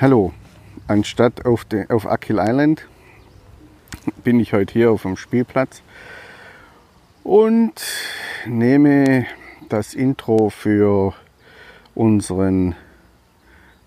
Hallo, 0.00 0.32
anstatt 0.88 1.44
auf, 1.44 1.64
de, 1.64 1.88
auf 1.88 2.06
Akil 2.06 2.38
Island 2.40 2.88
bin 4.24 4.40
ich 4.40 4.52
heute 4.52 4.72
hier 4.72 4.90
auf 4.90 5.02
dem 5.02 5.16
Spielplatz 5.16 5.82
und 7.22 7.74
nehme 8.46 9.26
das 9.68 9.94
Intro 9.94 10.50
für 10.50 11.14
unseren 11.94 12.74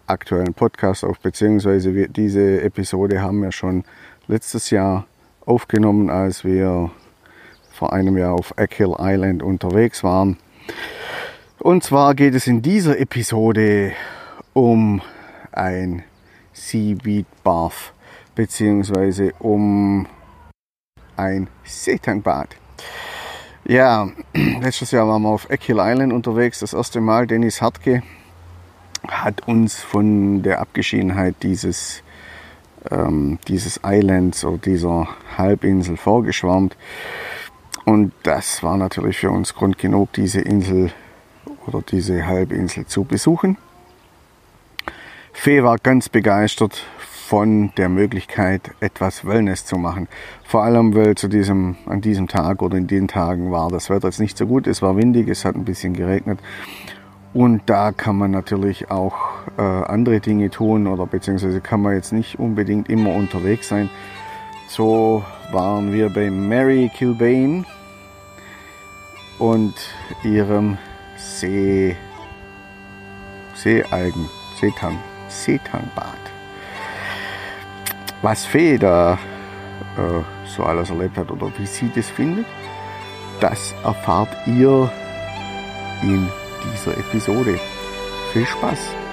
aktuellen 0.08 0.54
Podcast 0.54 1.04
auf, 1.04 1.20
beziehungsweise 1.20 1.94
wir, 1.94 2.08
diese 2.08 2.62
Episode 2.62 3.22
haben 3.22 3.42
wir 3.42 3.52
schon 3.52 3.84
letztes 4.28 4.70
Jahr 4.70 5.08
aufgenommen, 5.46 6.10
als 6.10 6.46
wir 6.46 6.92
vor 7.72 7.92
einem 7.92 8.18
Jahr 8.18 8.36
auf 8.36 8.58
Ackhill 8.58 8.96
Island 9.00 9.44
unterwegs 9.44 10.02
waren. 10.02 10.38
Und 11.60 11.84
zwar 11.84 12.16
geht 12.16 12.36
es 12.36 12.48
in 12.48 12.62
dieser 12.62 13.00
Episode 13.00 13.92
um 14.54 15.02
ein 15.56 16.04
Seaweed 16.54 17.26
Bath 17.44 17.94
beziehungsweise 18.36 19.34
um 19.40 20.08
ein 21.16 21.48
Seetangbad. 21.64 22.56
Ja, 23.66 24.10
letztes 24.34 24.92
Jahr 24.92 25.08
waren 25.08 25.24
wir 25.24 25.30
auf 25.30 25.50
Eckhill 25.50 25.78
Island 25.80 26.14
unterwegs, 26.14 26.60
das 26.60 26.74
erste 26.74 27.02
Mal. 27.02 27.26
Dennis 27.26 27.62
Hartke 27.62 28.04
hat 29.08 29.48
uns 29.48 29.80
von 29.82 30.44
der 30.44 30.60
Abgeschiedenheit 30.60 31.36
dieses, 31.42 32.04
ähm, 32.92 33.40
dieses 33.48 33.80
Islands 33.84 34.44
oder 34.46 34.58
dieser 34.58 35.08
Halbinsel 35.38 35.98
vorgeschwärmt. 35.98 36.76
Und 37.86 38.14
das 38.24 38.64
war 38.64 38.78
natürlich 38.78 39.18
für 39.18 39.32
uns 39.32 39.54
Grund 39.54 39.78
genug, 39.78 40.12
diese 40.14 40.42
Insel 40.42 40.92
oder 41.68 41.82
diese 41.82 42.26
Halbinsel 42.26 42.86
zu 42.86 43.04
besuchen. 43.04 43.58
Fee 45.38 45.62
war 45.62 45.78
ganz 45.78 46.10
begeistert 46.10 46.82
von 46.98 47.72
der 47.78 47.90
Möglichkeit, 47.90 48.72
etwas 48.80 49.26
Wellness 49.26 49.66
zu 49.66 49.78
machen. 49.78 50.08
Vor 50.44 50.64
allem, 50.64 50.96
weil 50.96 51.16
zu 51.16 51.28
diesem, 51.28 51.76
an 51.86 52.02
diesem 52.02 52.28
Tag 52.28 52.64
oder 52.64 52.78
in 52.78 52.88
den 52.88 53.08
Tagen 53.08 53.52
war 53.52 53.70
das 53.70 53.92
Wetter 53.92 54.08
jetzt 54.08 54.20
nicht 54.20 54.38
so 54.38 54.48
gut. 54.48 54.66
Es 54.66 54.82
war 54.82 54.98
windig, 54.98 55.28
es 55.28 55.46
hat 55.46 55.56
ein 55.56 55.66
bisschen 55.66 55.94
geregnet. 55.94 56.40
Und 57.34 57.64
da 57.68 57.92
kann 57.92 58.16
man 58.16 58.32
natürlich 58.32 58.90
auch 58.90 59.16
äh, 59.58 59.62
andere 59.62 60.20
Dinge 60.20 60.50
tun 60.50 60.88
oder 60.88 61.06
beziehungsweise 61.06 61.62
kann 61.62 61.82
man 61.82 61.94
jetzt 61.94 62.14
nicht 62.14 62.40
unbedingt 62.40 62.90
immer 62.90 63.14
unterwegs 63.14 63.68
sein. 63.68 63.90
So 64.68 65.24
waren 65.52 65.94
wir 65.94 66.10
bei 66.10 66.32
Mary 66.32 66.90
Kilbane 66.96 67.66
und 69.38 69.76
ihrem 70.24 70.78
See, 71.18 71.96
Seealgen, 73.54 74.30
Seetang, 74.60 74.98
Seetangbad. 75.44 76.20
Was 78.22 78.46
Fee 78.46 78.78
da 78.78 79.20
äh, 79.98 80.48
so 80.48 80.64
alles 80.64 80.90
erlebt 80.90 81.18
hat 81.18 81.32
oder 81.32 81.52
wie 81.58 81.66
sie 81.66 81.92
das 81.94 82.10
findet, 82.10 82.46
das 83.40 83.74
erfahrt 83.84 84.30
ihr 84.48 84.90
in 86.02 86.30
dieser 86.64 86.98
Episode. 86.98 87.60
Viel 88.32 88.46
Spaß! 88.46 89.05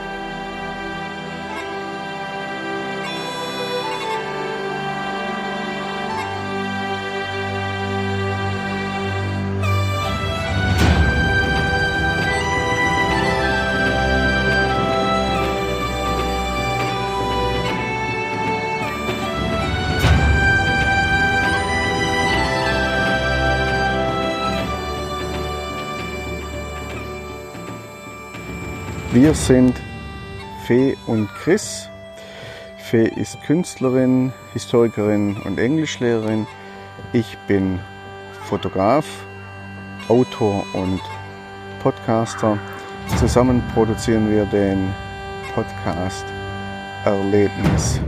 Wir 29.22 29.34
sind 29.34 29.80
Fee 30.66 30.96
und 31.06 31.28
Chris. 31.28 31.88
Fee 32.90 33.06
ist 33.06 33.40
Künstlerin, 33.44 34.32
Historikerin 34.52 35.36
und 35.44 35.60
Englischlehrerin. 35.60 36.44
Ich 37.12 37.38
bin 37.46 37.78
Fotograf, 38.48 39.06
Autor 40.08 40.66
und 40.74 41.00
Podcaster. 41.84 42.58
Zusammen 43.20 43.62
produzieren 43.74 44.28
wir 44.28 44.44
den 44.46 44.92
Podcast 45.54 46.24
Erlebnis 47.04 48.00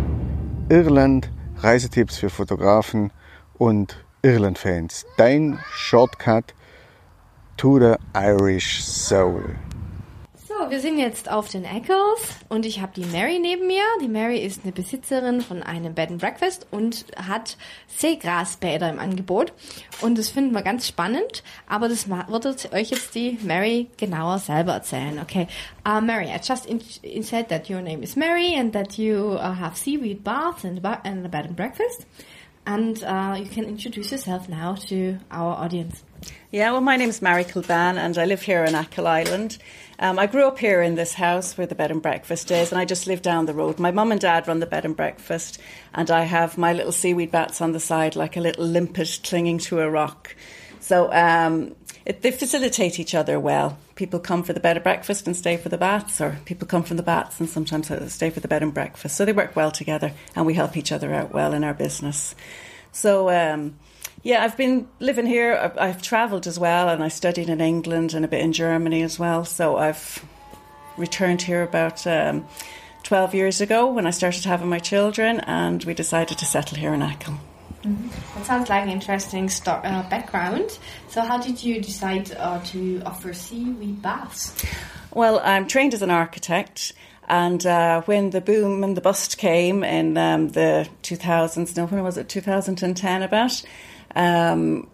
Irland, 0.69 1.31
Reisetipps 1.59 2.19
für 2.19 2.29
Fotografen 2.29 3.13
und 3.57 4.05
Irland-Fans. 4.23 5.07
Dein 5.17 5.61
Shortcut 5.71 6.55
to 7.57 7.79
the 7.79 7.95
Irish 8.15 8.83
Soul. 8.83 9.55
Wir 10.71 10.81
sind 10.81 10.99
jetzt 10.99 11.31
auf 11.31 11.49
den 11.49 11.65
Eccles 11.65 12.21
und 12.49 12.65
ich 12.65 12.81
habe 12.81 12.93
die 12.97 13.05
Mary 13.05 13.39
neben 13.39 13.67
mir. 13.67 13.83
Die 14.01 14.09
Mary 14.09 14.39
ist 14.39 14.63
eine 14.63 14.73
Besitzerin 14.73 15.43
von 15.43 15.63
einem 15.63 15.95
Bed 15.95 16.11
and 16.11 16.21
Breakfast 16.21 16.67
und 16.71 17.05
hat 17.17 17.59
Seegrasbäder 17.89 18.89
im 18.89 18.99
Angebot. 18.99 19.53
Und 20.01 20.17
das 20.17 20.31
finden 20.31 20.55
wir 20.55 20.63
ganz 20.63 20.89
spannend, 20.89 21.43
aber 21.69 21.89
das 21.89 22.09
wird 22.09 22.73
euch 22.73 22.91
jetzt 22.91 23.15
die 23.15 23.39
Mary 23.43 23.89
genauer 23.99 24.39
selber 24.39 24.73
erzählen. 24.73 25.19
Okay, 25.19 25.49
uh, 25.87 26.01
Mary, 26.01 26.27
I 26.27 26.41
just 26.43 26.67
in 26.67 26.81
in 27.03 27.23
said 27.23 27.49
that 27.51 27.69
your 27.69 27.83
name 27.83 28.03
is 28.03 28.17
Mary 28.17 28.55
and 28.59 28.73
that 28.73 28.97
you 28.97 29.33
uh, 29.33 29.55
have 29.55 29.77
seaweed 29.77 30.25
baths 30.25 30.65
and, 30.65 30.81
and 31.05 31.27
a 31.27 31.29
bed 31.29 31.47
and 31.47 31.57
breakfast. 31.57 32.07
And 32.67 33.03
uh, 33.05 33.37
you 33.39 33.47
can 33.47 33.65
introduce 33.65 34.11
yourself 34.11 34.49
now 34.49 34.77
to 34.89 35.19
our 35.31 35.55
audience. 35.55 36.03
Yeah, 36.51 36.73
well, 36.73 36.81
my 36.81 36.97
name 36.97 37.11
is 37.11 37.21
Mary 37.21 37.45
Kilban, 37.45 37.99
and 37.99 38.17
I 38.17 38.25
live 38.25 38.41
here 38.41 38.65
in 38.65 38.75
Achill 38.75 39.07
Island. 39.07 39.59
Um, 39.99 40.19
I 40.19 40.27
grew 40.27 40.47
up 40.47 40.59
here 40.59 40.83
in 40.83 40.97
this 40.97 41.15
house 41.15 41.57
where 41.57 41.67
the 41.67 41.75
bed 41.75 41.91
and 41.91 42.03
breakfast 42.03 42.51
is, 42.51 42.73
and 42.73 42.81
I 42.81 42.85
just 42.85 43.07
live 43.07 43.23
down 43.23 43.47
the 43.47 43.55
road. 43.55 43.79
My 43.79 43.91
mum 43.91 44.11
and 44.11 44.21
dad 44.21 44.49
run 44.49 44.61
the 44.61 44.67
bed 44.67 44.85
and 44.85 44.97
breakfast, 44.97 45.61
and 45.93 46.11
I 46.11 46.25
have 46.25 46.59
my 46.59 46.73
little 46.73 46.93
seaweed 46.93 47.31
bats 47.31 47.61
on 47.61 47.73
the 47.73 47.81
side, 47.81 48.17
like 48.17 48.37
a 48.37 48.41
little 48.41 48.65
limpet 48.65 49.21
clinging 49.23 49.59
to 49.59 49.81
a 49.81 49.91
rock. 49.91 50.35
So 50.81 51.13
um, 51.13 51.77
it, 52.05 52.23
they 52.23 52.33
facilitate 52.33 52.99
each 52.99 53.15
other 53.15 53.39
well. 53.39 53.79
People 53.95 54.19
come 54.19 54.43
for 54.43 54.53
the 54.53 54.61
bed 54.61 54.77
and 54.77 54.85
breakfast 54.85 55.27
and 55.27 55.37
stay 55.37 55.57
for 55.57 55.69
the 55.69 55.79
bats, 55.79 56.21
or 56.21 56.39
people 56.45 56.67
come 56.67 56.83
from 56.83 56.97
the 56.97 57.03
bats 57.03 57.39
and 57.39 57.49
sometimes 57.49 57.91
stay 58.13 58.31
for 58.31 58.41
the 58.41 58.49
bed 58.49 58.63
and 58.63 58.75
breakfast. 58.75 59.17
So 59.17 59.25
they 59.25 59.33
work 59.33 59.55
well 59.55 59.71
together, 59.71 60.13
and 60.35 60.45
we 60.45 60.55
help 60.55 60.77
each 60.77 60.91
other 60.91 61.15
out 61.15 61.33
well 61.33 61.55
in 61.55 61.63
our 61.63 61.75
business. 61.75 62.35
So. 62.93 63.31
Um, 63.31 63.77
yeah, 64.25 64.43
I've 64.43 64.57
been 64.57 64.89
living 65.01 65.27
here. 65.27 65.55
I've, 65.55 65.79
I've 65.79 66.03
travelled 66.03 66.47
as 66.47 66.59
well, 66.59 66.89
and 66.89 67.05
I 67.05 67.09
studied 67.09 67.51
in 67.51 67.61
England 67.61 68.15
and 68.15 68.25
a 68.25 68.29
bit 68.29 68.41
in 68.41 68.55
Germany 68.55 69.03
as 69.03 69.19
well. 69.19 69.45
So 69.45 69.77
I've 69.77 70.25
returned 70.97 71.43
here 71.43 71.63
about 71.63 72.07
um, 72.07 72.47
12 73.03 73.35
years 73.35 73.61
ago 73.61 73.87
when 73.93 74.07
I 74.07 74.11
started 74.11 74.45
having 74.45 74.69
my 74.69 74.79
children, 74.79 75.41
and 75.41 75.85
we 75.85 75.93
decided 75.93 76.39
to 76.39 76.47
settle 76.47 76.79
here 76.79 76.95
in 76.95 77.03
Achill. 77.03 77.39
Mm-hmm. 77.83 78.39
That 78.39 78.47
sounds 78.47 78.71
like 78.71 78.83
an 78.83 78.89
interesting 78.89 79.51
uh, 79.67 80.09
background. 80.09 80.79
So, 81.09 81.21
how 81.21 81.37
did 81.37 81.63
you 81.63 81.83
decide 81.83 82.35
uh, 82.35 82.61
to 82.65 83.03
offer 83.05 83.35
seaweed 83.35 84.01
baths? 84.01 84.55
Well, 85.13 85.39
I'm 85.45 85.69
trained 85.69 85.93
as 85.93 86.01
an 86.01 86.11
architect. 86.11 86.95
And 87.27 87.65
uh, 87.65 88.03
when 88.03 88.31
the 88.31 88.41
boom 88.43 88.85
and 88.85 88.97
the 88.97 89.01
bust 89.01 89.39
came 89.39 89.83
in 89.83 90.19
um, 90.19 90.49
the 90.51 90.89
2000s, 91.03 91.77
no, 91.77 91.87
when 91.87 92.03
was 92.03 92.19
it, 92.19 92.29
2010 92.29 93.23
about, 93.23 93.63
um, 94.15 94.89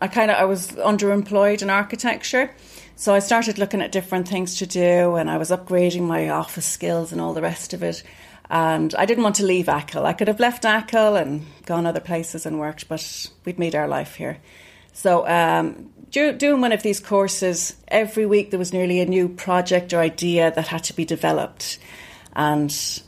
I 0.00 0.08
kind 0.08 0.30
of 0.30 0.36
I 0.36 0.44
was 0.44 0.72
underemployed 0.72 1.62
in 1.62 1.70
architecture, 1.70 2.50
so 2.96 3.14
I 3.14 3.20
started 3.20 3.58
looking 3.58 3.82
at 3.82 3.92
different 3.92 4.28
things 4.28 4.56
to 4.58 4.66
do, 4.66 5.16
and 5.16 5.30
I 5.30 5.36
was 5.36 5.50
upgrading 5.50 6.02
my 6.02 6.30
office 6.30 6.66
skills 6.66 7.12
and 7.12 7.20
all 7.20 7.34
the 7.34 7.42
rest 7.42 7.74
of 7.74 7.82
it. 7.82 8.02
And 8.50 8.94
I 8.94 9.04
didn't 9.04 9.24
want 9.24 9.36
to 9.36 9.44
leave 9.44 9.68
Achill. 9.68 10.06
I 10.06 10.14
could 10.14 10.28
have 10.28 10.40
left 10.40 10.64
Achill 10.64 11.16
and 11.16 11.44
gone 11.66 11.86
other 11.86 12.00
places 12.00 12.46
and 12.46 12.58
worked, 12.58 12.88
but 12.88 13.26
we'd 13.44 13.58
made 13.58 13.74
our 13.74 13.86
life 13.86 14.14
here. 14.14 14.38
So 14.94 15.28
um, 15.28 15.90
doing 16.10 16.60
one 16.60 16.72
of 16.72 16.82
these 16.82 16.98
courses 16.98 17.76
every 17.86 18.26
week, 18.26 18.50
there 18.50 18.58
was 18.58 18.72
nearly 18.72 19.00
a 19.00 19.06
new 19.06 19.28
project 19.28 19.92
or 19.92 20.00
idea 20.00 20.50
that 20.50 20.68
had 20.68 20.84
to 20.84 20.96
be 20.96 21.04
developed, 21.04 21.78
and 22.34 23.02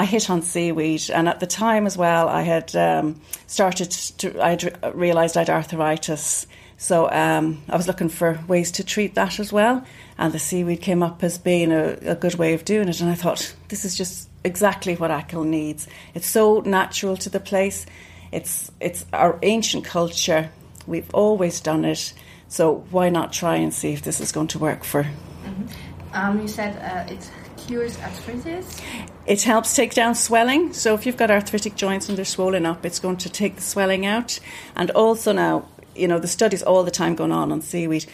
I 0.00 0.06
hit 0.06 0.30
on 0.30 0.40
seaweed, 0.40 1.10
and 1.10 1.28
at 1.28 1.40
the 1.40 1.46
time 1.46 1.84
as 1.84 1.94
well, 1.94 2.26
I 2.26 2.40
had 2.40 2.74
um, 2.74 3.20
started 3.46 3.90
to. 3.90 4.40
I 4.42 4.56
realised 4.94 5.36
I 5.36 5.40
had 5.40 5.50
arthritis, 5.50 6.46
so 6.78 7.10
um, 7.10 7.60
I 7.68 7.76
was 7.76 7.86
looking 7.86 8.08
for 8.08 8.40
ways 8.48 8.70
to 8.72 8.82
treat 8.82 9.14
that 9.16 9.38
as 9.38 9.52
well. 9.52 9.84
And 10.16 10.32
the 10.32 10.38
seaweed 10.38 10.80
came 10.80 11.02
up 11.02 11.22
as 11.22 11.36
being 11.36 11.70
a, 11.70 11.98
a 12.00 12.14
good 12.14 12.36
way 12.36 12.54
of 12.54 12.64
doing 12.64 12.88
it, 12.88 13.02
and 13.02 13.10
I 13.10 13.14
thought 13.14 13.54
this 13.68 13.84
is 13.84 13.94
just 13.94 14.30
exactly 14.42 14.96
what 14.96 15.10
Achill 15.10 15.44
needs. 15.44 15.86
It's 16.14 16.26
so 16.26 16.60
natural 16.60 17.18
to 17.18 17.28
the 17.28 17.38
place. 17.38 17.84
It's 18.32 18.72
it's 18.80 19.04
our 19.12 19.38
ancient 19.42 19.84
culture. 19.84 20.48
We've 20.86 21.14
always 21.14 21.60
done 21.60 21.84
it, 21.84 22.14
so 22.48 22.86
why 22.90 23.10
not 23.10 23.34
try 23.34 23.56
and 23.56 23.74
see 23.74 23.92
if 23.92 24.00
this 24.00 24.18
is 24.18 24.32
going 24.32 24.48
to 24.48 24.58
work 24.58 24.82
for? 24.82 25.02
Mm-hmm. 25.02 26.14
Um, 26.14 26.40
you 26.40 26.48
said 26.48 26.74
uh, 26.78 27.12
it's 27.12 27.30
cures 27.70 27.96
arthritis? 28.00 28.80
It 29.26 29.42
helps 29.42 29.76
take 29.76 29.94
down 29.94 30.16
swelling. 30.16 30.72
So 30.72 30.94
if 30.94 31.06
you've 31.06 31.16
got 31.16 31.30
arthritic 31.30 31.76
joints 31.76 32.08
and 32.08 32.18
they're 32.18 32.24
swollen 32.24 32.66
up, 32.66 32.84
it's 32.84 32.98
going 32.98 33.18
to 33.18 33.28
take 33.28 33.54
the 33.54 33.62
swelling 33.62 34.04
out. 34.04 34.40
And 34.74 34.90
also 34.90 35.32
now, 35.32 35.68
you 35.94 36.08
know, 36.08 36.18
the 36.18 36.26
studies 36.26 36.64
all 36.64 36.82
the 36.82 36.90
time 36.90 37.14
going 37.14 37.30
on 37.30 37.52
on 37.52 37.60
seaweed, 37.62 38.06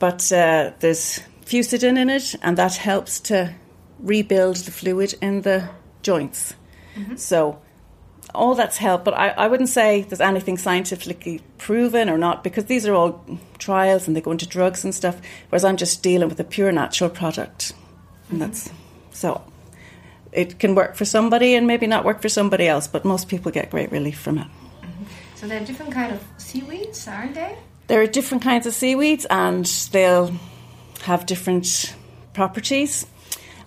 but 0.00 0.32
uh, 0.32 0.72
there's 0.80 1.20
fucoidan 1.46 1.96
in 1.96 2.10
it, 2.10 2.34
and 2.42 2.56
that 2.58 2.74
helps 2.74 3.20
to 3.20 3.54
rebuild 4.00 4.56
the 4.56 4.72
fluid 4.72 5.14
in 5.22 5.42
the 5.42 5.68
joints. 6.02 6.54
So 7.16 7.60
all 8.34 8.54
that's 8.56 8.78
helped, 8.78 9.04
but 9.04 9.14
I, 9.14 9.28
I 9.28 9.46
wouldn't 9.46 9.68
say 9.68 10.02
there's 10.02 10.20
anything 10.20 10.58
scientifically 10.58 11.40
proven 11.58 12.08
or 12.08 12.18
not 12.18 12.42
because 12.42 12.64
these 12.64 12.86
are 12.86 12.94
all 12.94 13.24
trials 13.58 14.08
and 14.08 14.16
they 14.16 14.20
go 14.20 14.32
into 14.32 14.46
drugs 14.48 14.84
and 14.84 14.94
stuff. 14.94 15.20
Whereas 15.50 15.64
I'm 15.64 15.76
just 15.76 16.02
dealing 16.02 16.28
with 16.28 16.40
a 16.40 16.44
pure 16.44 16.72
natural 16.72 17.10
product, 17.10 17.72
and 18.30 18.40
that's 18.40 18.70
so 19.14 19.42
it 20.32 20.58
can 20.58 20.74
work 20.74 20.96
for 20.96 21.04
somebody 21.04 21.54
and 21.54 21.66
maybe 21.66 21.86
not 21.86 22.04
work 22.04 22.20
for 22.20 22.28
somebody 22.28 22.66
else, 22.66 22.88
but 22.88 23.04
most 23.04 23.28
people 23.28 23.52
get 23.52 23.70
great 23.70 23.90
relief 23.92 24.18
from 24.18 24.38
it. 24.38 24.46
So 25.36 25.46
there 25.46 25.62
are 25.62 25.64
different 25.64 25.92
kind 25.92 26.12
of 26.12 26.22
seaweeds, 26.38 27.06
aren't 27.06 27.34
they? 27.34 27.56
There 27.86 28.00
are 28.00 28.06
different 28.06 28.42
kinds 28.42 28.66
of 28.66 28.74
seaweeds, 28.74 29.26
and 29.26 29.66
they'll 29.92 30.32
have 31.02 31.26
different 31.26 31.94
properties. 32.32 33.06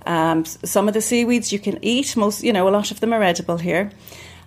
Um, 0.05 0.45
some 0.45 0.87
of 0.87 0.93
the 0.93 1.01
seaweeds 1.01 1.51
you 1.51 1.59
can 1.59 1.77
eat. 1.83 2.15
Most, 2.17 2.43
you 2.43 2.51
know, 2.51 2.67
a 2.67 2.71
lot 2.71 2.91
of 2.91 2.99
them 2.99 3.13
are 3.13 3.21
edible 3.21 3.57
here. 3.57 3.91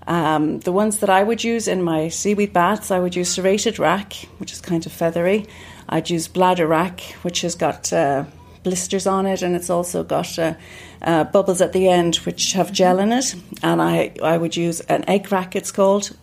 Um, 0.07 0.61
the 0.61 0.73
ones 0.73 0.99
that 0.99 1.11
I 1.11 1.23
would 1.23 1.45
use 1.45 1.69
in 1.69 1.83
my 1.83 2.09
seaweed 2.09 2.53
baths, 2.53 2.91
I 2.91 2.99
would 2.99 3.15
use 3.15 3.29
serrated 3.29 3.79
wrack, 3.79 4.15
which 4.39 4.53
is 4.53 4.61
kind 4.61 4.85
of 4.85 4.93
feathery. 4.93 5.47
I'd 5.89 6.11
use 6.11 6.27
bladder 6.27 6.67
wrack, 6.67 7.01
which 7.23 7.43
has 7.43 7.55
got 7.55 7.93
uh, 7.93 8.25
blisters 8.63 9.07
on 9.07 9.27
it, 9.27 9.43
and 9.43 9.57
it's 9.57 9.71
also 9.71 10.03
got 10.05 10.39
uh, 10.39 10.55
uh, 11.03 11.25
bubbles 11.25 11.61
at 11.61 11.73
the 11.73 11.89
end, 11.89 12.17
which 12.17 12.53
have 12.53 12.73
gel 12.73 12.99
in 12.99 13.13
it. 13.13 13.35
And 13.63 13.81
I, 13.81 14.13
I 14.23 14.37
would 14.37 14.57
use 14.57 14.81
an 14.81 15.09
egg 15.09 15.31
wrack. 15.33 15.57
It's 15.57 15.73
called. 15.73 16.17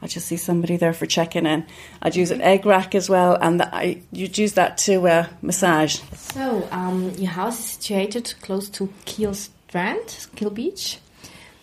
I 0.00 0.06
just 0.06 0.26
see 0.26 0.36
somebody 0.36 0.76
there 0.76 0.92
for 0.92 1.06
checking 1.06 1.44
in. 1.44 1.66
I'd 2.02 2.14
use 2.14 2.30
an 2.30 2.40
egg 2.40 2.64
wrack 2.64 2.94
as 2.94 3.08
well, 3.08 3.36
and 3.40 3.60
th- 3.60 3.70
I, 3.72 4.02
you'd 4.12 4.38
use 4.38 4.52
that 4.52 4.78
to 4.78 5.08
uh, 5.08 5.26
massage. 5.42 6.00
So, 6.14 6.68
um, 6.70 7.10
your 7.16 7.30
house 7.30 7.58
is 7.58 7.64
situated 7.64 8.34
close 8.40 8.68
to 8.70 8.92
Keel 9.04 9.34
Strand, 9.34 10.28
Keel 10.36 10.50
Beach. 10.50 10.98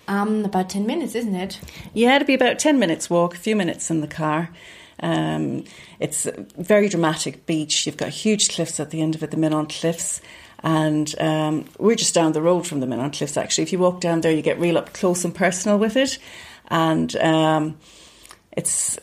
Um, 0.07 0.45
about 0.45 0.69
10 0.69 0.86
minutes, 0.86 1.16
isn't 1.16 1.33
it? 1.33 1.60
Yeah, 1.94 2.16
it'd 2.16 2.28
be 2.28 2.36
about 2.36 2.60
10 2.60 2.78
minutes 2.78 3.10
walk, 3.10 3.33
a 3.33 3.39
few 3.39 3.56
minutes 3.56 3.89
in 3.89 4.01
the 4.01 4.07
car. 4.07 4.50
Um, 5.01 5.65
it's 6.00 6.25
a 6.25 6.45
very 6.57 6.89
dramatic 6.89 7.45
beach. 7.45 7.86
You've 7.86 7.97
got 7.97 8.09
huge 8.09 8.50
cliffs 8.50 8.80
at 8.80 8.92
the 8.92 9.01
end 9.01 9.15
of 9.15 9.24
it, 9.24 9.31
the 9.31 9.38
Minaun 9.38 9.68
Cliffs. 9.69 10.21
And 10.63 11.13
um, 11.19 11.65
we're 11.77 11.95
just 11.95 12.15
down 12.15 12.31
the 12.31 12.42
road 12.42 12.65
from 12.65 12.80
the 12.80 12.88
Minaun 12.88 13.15
Cliffs, 13.15 13.38
actually. 13.38 13.63
If 13.63 13.74
you 13.74 13.80
walk 13.80 14.01
down 14.01 14.21
there, 14.21 14.31
you 14.31 14.42
get 14.42 14.59
real 14.59 14.77
up 14.77 14.94
close 14.94 15.25
and 15.25 15.36
personal 15.36 15.77
with 15.77 15.95
it. 15.95 16.18
And 16.69 17.15
um, 17.18 17.77
it's 18.53 18.97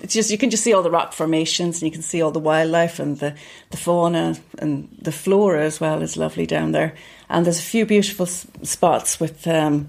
it's 0.00 0.12
just 0.12 0.30
you 0.30 0.36
can 0.36 0.50
just 0.50 0.62
see 0.62 0.74
all 0.74 0.82
the 0.82 0.90
rock 0.90 1.14
formations 1.14 1.80
and 1.80 1.88
you 1.88 1.90
can 1.90 2.02
see 2.02 2.20
all 2.20 2.30
the 2.30 2.38
wildlife 2.38 2.98
and 2.98 3.18
the, 3.20 3.34
the 3.70 3.78
fauna 3.78 4.36
and 4.58 4.94
the 5.00 5.10
flora 5.10 5.64
as 5.64 5.80
well 5.80 6.02
is 6.02 6.16
lovely 6.18 6.46
down 6.46 6.72
there. 6.72 6.94
And 7.30 7.46
there's 7.46 7.58
a 7.58 7.62
few 7.62 7.86
beautiful 7.86 8.26
spots 8.26 9.18
with 9.18 9.46
um, 9.48 9.88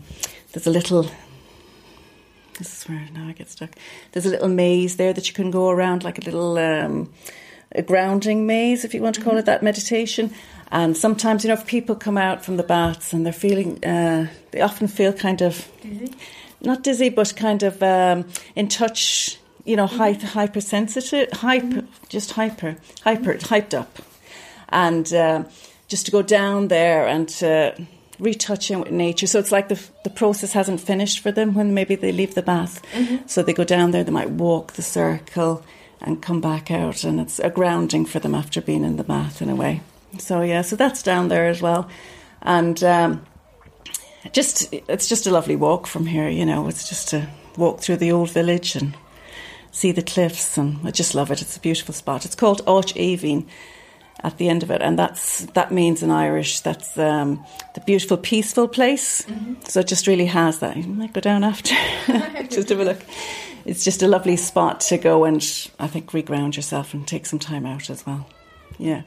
there's 0.53 0.67
a 0.67 0.71
little. 0.71 1.09
This 2.57 2.81
is 2.81 2.89
where 2.89 3.07
now 3.13 3.27
I 3.27 3.33
get 3.33 3.49
stuck. 3.49 3.71
There's 4.11 4.25
a 4.25 4.29
little 4.29 4.47
maze 4.47 4.95
there 4.95 5.13
that 5.13 5.27
you 5.27 5.33
can 5.33 5.51
go 5.51 5.69
around, 5.69 6.03
like 6.03 6.17
a 6.17 6.21
little 6.21 6.57
um, 6.57 7.11
a 7.73 7.81
grounding 7.81 8.47
maze, 8.47 8.85
if 8.85 8.93
you 8.93 9.01
want 9.01 9.15
to 9.15 9.21
call 9.21 9.37
it 9.37 9.45
that, 9.45 9.61
meditation. 9.61 10.33
And 10.71 10.95
sometimes, 10.95 11.43
you 11.43 11.49
know, 11.49 11.55
if 11.55 11.65
people 11.65 11.95
come 11.95 12.17
out 12.17 12.43
from 12.43 12.57
the 12.57 12.63
baths 12.63 13.13
and 13.13 13.25
they're 13.25 13.33
feeling, 13.33 13.83
uh, 13.85 14.27
they 14.51 14.61
often 14.61 14.87
feel 14.87 15.13
kind 15.13 15.41
of 15.41 15.69
dizzy. 15.81 16.13
not 16.61 16.83
dizzy, 16.83 17.09
but 17.09 17.35
kind 17.35 17.63
of 17.63 17.83
um, 17.83 18.25
in 18.55 18.67
touch. 18.67 19.37
You 19.65 19.75
know, 19.75 19.87
hy- 19.87 20.13
hypersensitive, 20.13 21.31
hyper, 21.33 21.85
just 22.07 22.33
hyper, 22.33 22.77
hyper, 23.03 23.33
hyped 23.33 23.73
up, 23.73 23.97
and 24.69 25.11
um 25.13 25.47
just 25.87 26.05
to 26.05 26.11
go 26.11 26.21
down 26.21 26.67
there 26.67 27.07
and 27.07 27.29
to 27.29 27.75
retouching 28.19 28.79
with 28.79 28.91
nature. 28.91 29.27
So 29.27 29.39
it's 29.39 29.51
like 29.51 29.67
the 29.67 29.81
the 30.03 30.09
process 30.09 30.53
hasn't 30.53 30.81
finished 30.81 31.19
for 31.19 31.31
them 31.31 31.53
when 31.53 31.73
maybe 31.73 31.95
they 31.95 32.11
leave 32.11 32.35
the 32.35 32.41
bath. 32.41 32.81
So 33.27 33.43
they 33.43 33.53
go 33.53 33.63
down 33.63 33.91
there, 33.91 34.03
they 34.03 34.11
might 34.11 34.31
walk 34.31 34.73
the 34.73 34.81
circle 34.81 35.63
and 36.01 36.21
come 36.21 36.41
back 36.41 36.71
out, 36.71 37.03
and 37.03 37.19
it's 37.19 37.39
a 37.39 37.49
grounding 37.49 38.05
for 38.05 38.19
them 38.19 38.35
after 38.35 38.61
being 38.61 38.83
in 38.83 38.97
the 38.97 39.03
bath 39.03 39.41
in 39.41 39.49
a 39.49 39.55
way. 39.55 39.81
So 40.17 40.41
yeah, 40.41 40.61
so 40.61 40.75
that's 40.75 41.03
down 41.03 41.27
there 41.29 41.47
as 41.47 41.61
well, 41.61 41.89
and. 42.41 42.83
Um, 42.83 43.25
just 44.31 44.73
it's 44.73 45.07
just 45.07 45.27
a 45.27 45.31
lovely 45.31 45.55
walk 45.55 45.87
from 45.87 46.05
here 46.05 46.27
you 46.27 46.45
know 46.45 46.67
it's 46.67 46.89
just 46.89 47.09
to 47.09 47.27
walk 47.57 47.79
through 47.79 47.97
the 47.97 48.11
old 48.11 48.29
village 48.31 48.75
and 48.75 48.95
see 49.71 49.91
the 49.91 50.01
cliffs 50.01 50.57
and 50.57 50.79
I 50.83 50.91
just 50.91 51.15
love 51.15 51.31
it 51.31 51.41
it's 51.41 51.57
a 51.57 51.59
beautiful 51.59 51.93
spot 51.93 52.25
it's 52.25 52.35
called 52.35 52.61
Arch 52.65 52.95
Avin 52.97 53.47
at 54.23 54.37
the 54.37 54.49
end 54.49 54.63
of 54.63 54.71
it 54.71 54.81
and 54.81 54.97
that's 54.97 55.45
that 55.47 55.71
means 55.71 56.01
in 56.01 56.09
Irish 56.09 56.61
that's 56.61 56.97
um, 56.97 57.43
the 57.73 57.81
beautiful 57.81 58.17
peaceful 58.17 58.67
place 58.67 59.25
so 59.63 59.81
it 59.81 59.87
just 59.87 60.07
really 60.07 60.25
has 60.25 60.59
that 60.59 60.77
you 60.77 60.83
might 60.83 61.13
go 61.13 61.21
down 61.21 61.43
after 61.43 61.75
just 62.49 62.69
have 62.69 62.79
a 62.79 62.85
look 62.85 63.01
it's 63.65 63.83
just 63.83 64.01
a 64.01 64.07
lovely 64.07 64.37
spot 64.37 64.79
to 64.79 64.97
go 64.97 65.25
and 65.25 65.41
I 65.79 65.87
think 65.87 66.11
reground 66.11 66.55
yourself 66.55 66.93
and 66.93 67.07
take 67.07 67.25
some 67.25 67.39
time 67.39 67.65
out 67.65 67.89
as 67.89 68.05
well 68.05 68.27
yeah. 68.77 69.03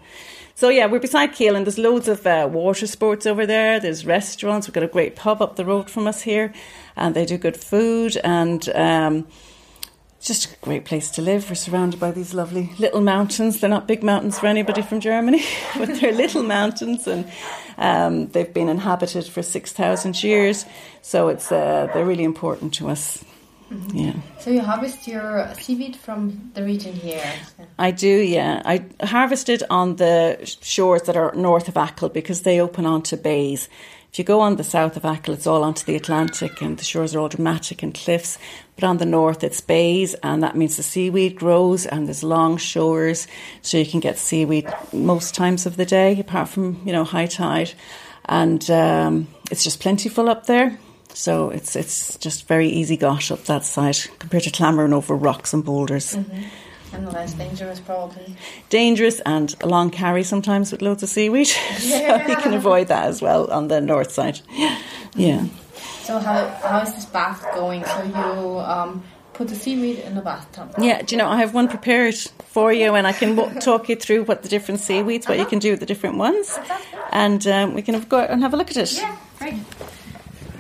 So 0.55 0.71
yeah, 0.71 0.87
we're 0.87 1.01
beside 1.01 1.33
Keel, 1.33 1.55
and 1.55 1.65
there's 1.65 1.79
loads 1.79 2.09
of 2.09 2.27
uh, 2.27 2.49
water 2.51 2.87
sports 2.87 3.27
over 3.27 3.47
there. 3.47 3.79
There's 3.79 4.05
restaurants. 4.05 4.67
We've 4.67 4.75
got 4.75 4.83
a 4.83 4.89
great 4.89 5.15
pub 5.15 5.41
up 5.41 5.57
the 5.57 5.65
road 5.65 5.89
from 5.89 6.07
us 6.07 6.23
here, 6.23 6.53
and 6.97 7.15
they 7.15 7.25
do 7.25 7.39
good 7.39 7.57
food 7.57 8.17
and. 8.25 8.69
Um, 8.71 9.27
it's 10.19 10.27
just 10.27 10.53
a 10.53 10.57
great 10.63 10.85
place 10.85 11.13
to 11.13 11.23
live. 11.23 11.49
We're 11.49 11.55
surrounded 11.55 12.01
by 12.01 12.11
these 12.11 12.35
lovely 12.35 12.73
little 12.79 13.01
mountains. 13.01 13.61
They're 13.61 13.71
not 13.71 13.87
big 13.87 14.03
mountains 14.03 14.37
for 14.37 14.47
anybody 14.47 14.83
from 14.83 14.99
Germany, 14.99 15.45
but 15.79 15.89
they're 16.01 16.13
little 16.13 16.43
mountains, 16.43 17.07
and 17.07 17.31
um, 17.79 18.27
they've 18.29 18.53
been 18.53 18.69
inhabited 18.69 19.27
for 19.27 19.43
six 19.43 19.73
thousand 19.73 20.21
years. 20.25 20.67
So 21.03 21.29
it's 21.29 21.53
uh, 21.53 21.89
they're 21.95 22.05
really 22.05 22.25
important 22.25 22.75
to 22.75 22.89
us. 22.89 23.25
Yeah. 23.93 24.15
So 24.41 24.51
you 24.51 24.61
harvest 24.61 25.07
your 25.07 25.53
seaweed 25.61 25.95
from 25.95 26.51
the 26.55 26.65
region 26.65 26.95
here. 26.95 27.33
I 27.79 27.91
do, 27.91 28.09
yeah. 28.09 28.63
I 28.65 28.87
harvested 29.05 29.63
on 29.69 29.97
the 29.97 30.39
shores 30.63 31.03
that 31.03 31.17
are 31.17 31.35
north 31.35 31.69
of 31.69 31.77
Achill 31.77 32.09
because 32.09 32.43
they 32.43 32.61
open 32.61 32.87
onto 32.87 33.17
bays. 33.17 33.69
If 34.13 34.19
you 34.19 34.25
go 34.25 34.41
on 34.41 34.57
the 34.57 34.65
south 34.65 34.97
of 34.97 35.05
Achill, 35.05 35.35
it's 35.35 35.47
all 35.47 35.63
onto 35.63 35.85
the 35.85 35.95
Atlantic 35.95 36.61
and 36.63 36.79
the 36.79 36.85
shores 36.85 37.15
are 37.15 37.21
all 37.21 37.29
dramatic 37.29 37.83
and 37.83 37.95
cliffs. 37.95 38.39
But 38.75 38.85
on 38.85 38.99
the 38.99 39.07
north, 39.07 39.45
it's 39.45 39.61
bays, 39.61 40.15
and 40.23 40.43
that 40.43 40.57
means 40.57 40.77
the 40.77 40.83
seaweed 40.83 41.37
grows 41.37 41.85
and 41.87 42.07
there's 42.07 42.25
long 42.25 42.57
shores, 42.57 43.27
so 43.61 43.77
you 43.77 43.87
can 43.87 44.01
get 44.01 44.19
seaweed 44.19 44.73
most 44.93 45.35
times 45.35 45.67
of 45.67 45.77
the 45.77 45.85
day, 45.85 46.19
apart 46.19 46.49
from 46.49 46.81
you 46.85 46.93
know 46.93 47.05
high 47.05 47.27
tide, 47.27 47.73
and 48.27 48.71
um, 48.71 49.29
it's 49.51 49.65
just 49.65 49.81
plentiful 49.81 50.29
up 50.29 50.47
there. 50.47 50.79
So 51.13 51.51
it's 51.51 51.75
it's 51.75 52.17
just 52.19 52.47
very 52.47 52.69
easy 52.69 52.97
got 52.97 53.31
up 53.31 53.45
that 53.45 53.65
side 53.65 53.99
compared 54.21 54.45
to 54.45 54.51
clambering 54.51 54.93
over 54.93 55.17
rocks 55.17 55.53
and 55.53 55.65
boulders 55.65 56.17
And 56.99 57.13
less 57.13 57.33
dangerous, 57.35 57.81
probably. 57.81 58.35
dangerous 58.71 59.21
and 59.21 59.55
a 59.61 59.69
long 59.69 59.91
carry 59.91 60.25
sometimes 60.25 60.73
with 60.73 60.83
loads 60.83 61.03
of 61.03 61.09
seaweed. 61.09 61.47
so 61.79 62.17
you 62.27 62.37
can 62.37 62.55
avoid 62.55 62.89
that 62.89 63.07
as 63.07 63.23
well 63.23 63.51
on 63.51 63.69
the 63.69 63.81
north 63.81 64.11
side. 64.11 64.41
Yeah. 65.15 65.47
So 66.03 66.19
how 66.19 66.49
how 66.63 66.81
is 66.81 66.95
this 66.95 67.05
bath 67.07 67.45
going? 67.55 67.85
So 67.85 68.03
you 68.03 68.61
um, 68.61 69.03
put 69.39 69.49
the 69.49 69.55
seaweed 69.55 69.99
in 70.01 70.15
the 70.17 70.21
bathtub. 70.21 70.75
Yeah, 70.79 71.03
do 71.03 71.15
you 71.15 71.19
know, 71.19 71.29
I 71.29 71.37
have 71.37 71.55
one 71.55 71.69
prepared 71.69 72.17
for 72.47 72.73
you 72.73 72.95
and 72.97 73.07
I 73.07 73.13
can 73.13 73.37
w- 73.37 73.61
talk 73.69 73.89
you 73.89 73.97
through 73.97 74.25
what 74.25 74.43
the 74.43 74.49
different 74.49 74.81
seaweeds, 74.81 75.29
what 75.29 75.39
you 75.39 75.47
can 75.47 75.61
do 75.61 75.71
with 75.71 75.81
the 75.81 75.87
different 75.87 76.17
ones. 76.17 76.59
And 77.13 77.47
um, 77.47 77.75
we 77.75 77.83
can 77.83 78.01
go 78.09 78.19
out 78.19 78.31
and 78.31 78.43
have 78.43 78.53
a 78.53 78.57
look 78.57 78.71
at 78.71 78.77
it. 78.77 78.93
Yeah, 78.97 79.17
great. 79.39 79.55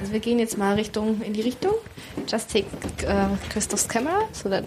Also 0.00 0.12
wir 0.12 0.20
gehen 0.20 0.38
jetzt 0.38 0.56
mal 0.56 0.74
Richtung 0.76 1.20
in 1.22 1.32
die 1.32 1.42
Richtung. 1.42 1.74
Just 2.26 2.50
take 2.50 2.66
uh, 3.06 3.36
Christoph's 3.50 3.88
camera 3.88 4.28
so 4.32 4.48
that 4.48 4.64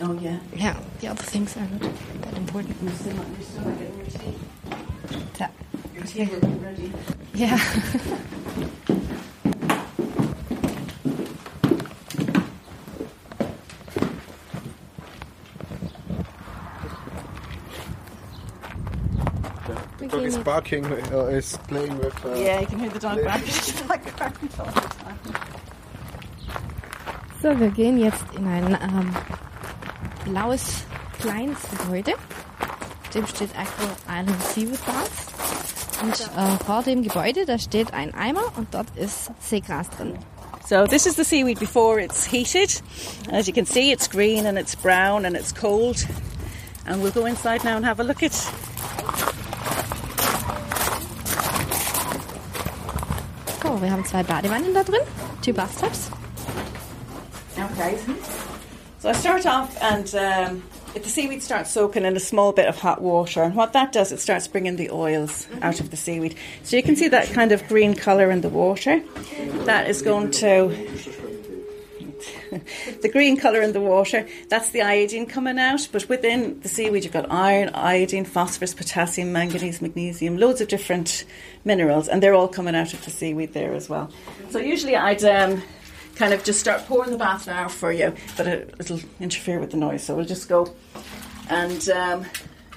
Oh, 0.00 0.12
yeah. 0.20 0.38
yeah 0.54 0.76
the 1.00 1.08
other 1.08 1.22
things 1.22 1.56
are 1.56 1.66
not 1.68 1.80
that 2.22 2.36
important. 2.36 2.76
Yeah. 6.14 6.28
Yeah. 7.34 7.58
The 19.98 20.06
dog 20.06 20.22
is 20.24 20.38
barking, 20.38 20.84
uh, 20.86 21.26
is 21.26 21.56
playing 21.68 21.98
with. 21.98 22.24
Uh, 22.24 22.34
Yeah, 22.34 22.60
you 22.60 22.66
can 22.66 22.78
hear 22.78 22.90
the 22.90 22.98
dog 22.98 23.22
barking 23.22 23.48
in 23.48 23.76
the 23.76 23.84
background 23.88 24.34
all. 24.58 24.72
So, 27.42 27.58
wir 27.60 27.70
gehen 27.70 27.98
jetzt 27.98 28.24
in 28.36 28.46
ein 28.46 28.76
ähm, 28.80 29.14
blaues 30.28 30.84
kleines 31.20 31.58
Gebäude. 31.70 32.12
Dem 33.14 33.26
steht 33.26 33.50
Island 34.08 34.42
Seaweed 34.54 34.84
Bath. 34.86 35.10
Und 36.02 36.20
äh, 36.20 36.64
vor 36.64 36.82
dem 36.82 37.02
Gebäude, 37.02 37.44
da 37.44 37.58
steht 37.58 37.92
ein 37.92 38.14
Eimer 38.14 38.52
und 38.56 38.72
dort 38.72 38.96
ist 38.96 39.30
Seegras 39.40 39.90
drin. 39.90 40.16
So 40.66 40.86
this 40.86 41.06
is 41.06 41.16
the 41.16 41.24
seaweed 41.24 41.58
before 41.58 41.98
it's 41.98 42.26
heated. 42.26 42.70
As 43.32 43.48
you 43.48 43.54
can 43.54 43.64
see, 43.64 43.90
it's 43.90 44.06
green 44.06 44.46
and 44.46 44.58
it's 44.58 44.76
brown 44.76 45.24
and 45.24 45.34
it's 45.34 45.52
cold. 45.52 45.96
And 46.86 47.02
we'll 47.02 47.12
go 47.12 47.26
inside 47.26 47.64
now 47.64 47.76
and 47.76 47.86
have 47.86 48.00
a 48.00 48.04
look 48.04 48.22
at. 48.22 48.32
So, 53.62 53.80
wir 53.82 53.90
haben 53.90 54.04
zwei 54.04 54.22
Badewannen 54.22 54.74
da 54.74 54.82
drin, 54.82 55.00
two 55.42 55.54
bathtubs. 55.54 56.10
Okay. 57.56 57.96
So 59.08 59.14
I 59.14 59.16
start 59.16 59.46
off 59.46 59.82
and 59.82 60.14
um, 60.16 60.62
if 60.94 61.02
the 61.02 61.08
seaweed 61.08 61.42
starts 61.42 61.70
soaking 61.70 62.04
in 62.04 62.14
a 62.14 62.20
small 62.20 62.52
bit 62.52 62.66
of 62.66 62.78
hot 62.78 63.00
water, 63.00 63.42
and 63.42 63.54
what 63.54 63.72
that 63.72 63.90
does, 63.90 64.12
it 64.12 64.20
starts 64.20 64.46
bringing 64.46 64.76
the 64.76 64.90
oils 64.90 65.48
out 65.62 65.80
of 65.80 65.90
the 65.90 65.96
seaweed. 65.96 66.36
So 66.62 66.76
you 66.76 66.82
can 66.82 66.94
see 66.94 67.08
that 67.08 67.32
kind 67.32 67.50
of 67.50 67.66
green 67.68 67.94
colour 67.94 68.30
in 68.30 68.42
the 68.42 68.50
water. 68.50 69.02
That 69.64 69.88
is 69.88 70.02
going 70.02 70.32
to. 70.32 70.68
the 73.00 73.08
green 73.10 73.38
colour 73.38 73.62
in 73.62 73.72
the 73.72 73.80
water, 73.80 74.26
that's 74.50 74.72
the 74.72 74.82
iodine 74.82 75.24
coming 75.24 75.58
out. 75.58 75.88
But 75.90 76.06
within 76.10 76.60
the 76.60 76.68
seaweed, 76.68 77.04
you've 77.04 77.12
got 77.14 77.32
iron, 77.32 77.70
iodine, 77.70 78.26
phosphorus, 78.26 78.74
potassium, 78.74 79.32
manganese, 79.32 79.80
magnesium, 79.80 80.36
loads 80.36 80.60
of 80.60 80.68
different 80.68 81.24
minerals, 81.64 82.08
and 82.08 82.22
they're 82.22 82.34
all 82.34 82.48
coming 82.48 82.74
out 82.74 82.92
of 82.92 83.02
the 83.06 83.10
seaweed 83.10 83.54
there 83.54 83.72
as 83.72 83.88
well. 83.88 84.10
So 84.50 84.58
usually 84.58 84.96
I'd 84.96 85.24
um, 85.24 85.62
kind 86.18 86.34
of 86.34 86.42
just 86.42 86.58
start 86.58 86.84
pouring 86.86 87.12
the 87.12 87.16
bath 87.16 87.46
now 87.46 87.68
for 87.68 87.92
you, 87.92 88.12
but 88.36 88.46
it, 88.46 88.74
it'll 88.80 89.00
interfere 89.20 89.60
with 89.60 89.70
the 89.70 89.76
noise, 89.76 90.02
so 90.02 90.14
we'll 90.16 90.24
just 90.24 90.48
go. 90.48 90.74
And 91.48 91.88
um, 91.90 92.26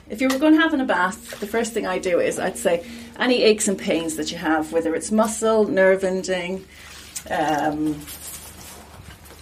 if 0.09 0.21
you 0.21 0.29
were 0.29 0.37
going 0.37 0.53
to 0.53 0.59
have 0.59 0.73
in 0.73 0.79
a 0.79 0.85
bath, 0.85 1.39
the 1.39 1.47
first 1.47 1.73
thing 1.73 1.87
I 1.87 1.97
do 1.97 2.19
is 2.19 2.37
I'd 2.37 2.57
say 2.57 2.85
any 3.19 3.41
aches 3.43 3.67
and 3.67 3.77
pains 3.77 4.15
that 4.17 4.31
you 4.31 4.37
have, 4.37 4.71
whether 4.71 4.93
it's 4.93 5.11
muscle, 5.11 5.67
nerve 5.67 6.03
ending, 6.03 6.65
um, 7.29 7.99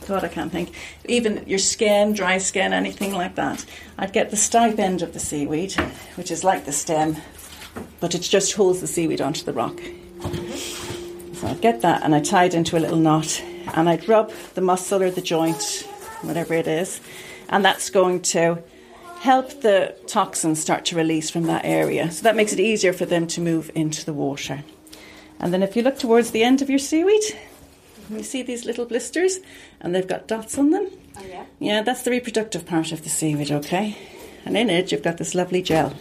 God, 0.08 0.24
I 0.24 0.28
can't 0.30 0.52
think. 0.52 0.74
Even 1.06 1.44
your 1.46 1.60
skin, 1.60 2.14
dry 2.14 2.40
skin, 2.40 2.74
anything 2.74 3.14
like 3.14 3.36
that. 3.36 3.64
I'd 3.98 4.14
get 4.14 4.32
the 4.32 4.38
stipe 4.38 4.80
end 4.80 5.04
of 5.04 5.14
the 5.14 5.20
seaweed, 5.20 5.74
which 6.16 6.32
is 6.32 6.44
like 6.44 6.66
the 6.66 6.72
stem, 6.72 7.18
but 8.00 8.16
it 8.16 8.22
just 8.22 8.54
holds 8.54 8.82
the 8.82 8.88
seaweed 8.88 9.22
onto 9.22 9.46
the 9.46 9.54
rock. 9.54 9.80
So 11.34 11.48
I'd 11.48 11.62
get 11.62 11.82
that 11.82 12.02
and 12.02 12.16
I 12.16 12.22
tie 12.22 12.46
it 12.46 12.56
into 12.56 12.76
a 12.76 12.80
little 12.80 12.98
knot 12.98 13.44
and 13.76 13.90
I'd 13.90 14.08
rub 14.08 14.32
the 14.54 14.62
muscle 14.62 15.02
or 15.04 15.12
the 15.12 15.22
joint, 15.22 15.88
whatever 16.22 16.54
it 16.54 16.68
is, 16.68 17.02
and 17.50 17.64
that's 17.64 17.90
going 17.90 18.22
to 18.22 18.64
help 19.20 19.62
the 19.62 19.96
toxins 20.08 20.60
start 20.62 20.86
to 20.86 20.96
release 20.96 21.30
from 21.30 21.44
that 21.44 21.66
area. 21.66 22.10
So 22.12 22.24
that 22.24 22.36
makes 22.36 22.54
it 22.54 22.60
easier 22.60 22.94
for 22.94 23.06
them 23.06 23.28
to 23.28 23.42
move 23.42 23.70
into 23.76 24.06
the 24.06 24.14
water. 24.14 24.64
And 25.40 25.54
then 25.54 25.62
if 25.62 25.76
you 25.76 25.82
look 25.82 25.98
towards 25.98 26.32
the 26.32 26.44
end 26.44 26.62
of 26.62 26.70
your 26.70 26.80
seaweed, 26.80 27.24
you 28.10 28.24
see 28.24 28.44
these 28.44 28.66
little 28.66 28.86
blisters 28.86 29.40
and 29.82 29.94
they've 29.94 30.08
got 30.08 30.28
dots 30.28 30.58
on 30.58 30.70
them. 30.72 30.90
Oh, 31.18 31.26
yeah. 31.26 31.46
Yeah, 31.60 31.82
that's 31.82 32.04
the 32.04 32.12
reproductive 32.12 32.66
part 32.66 32.92
of 32.92 33.04
the 33.04 33.10
seaweed, 33.10 33.52
okay? 33.52 33.98
And 34.46 34.58
in 34.58 34.70
it, 34.70 34.92
you've 34.92 35.04
got 35.04 35.18
this 35.18 35.36
lovely 35.36 35.62
gel. 35.62 35.94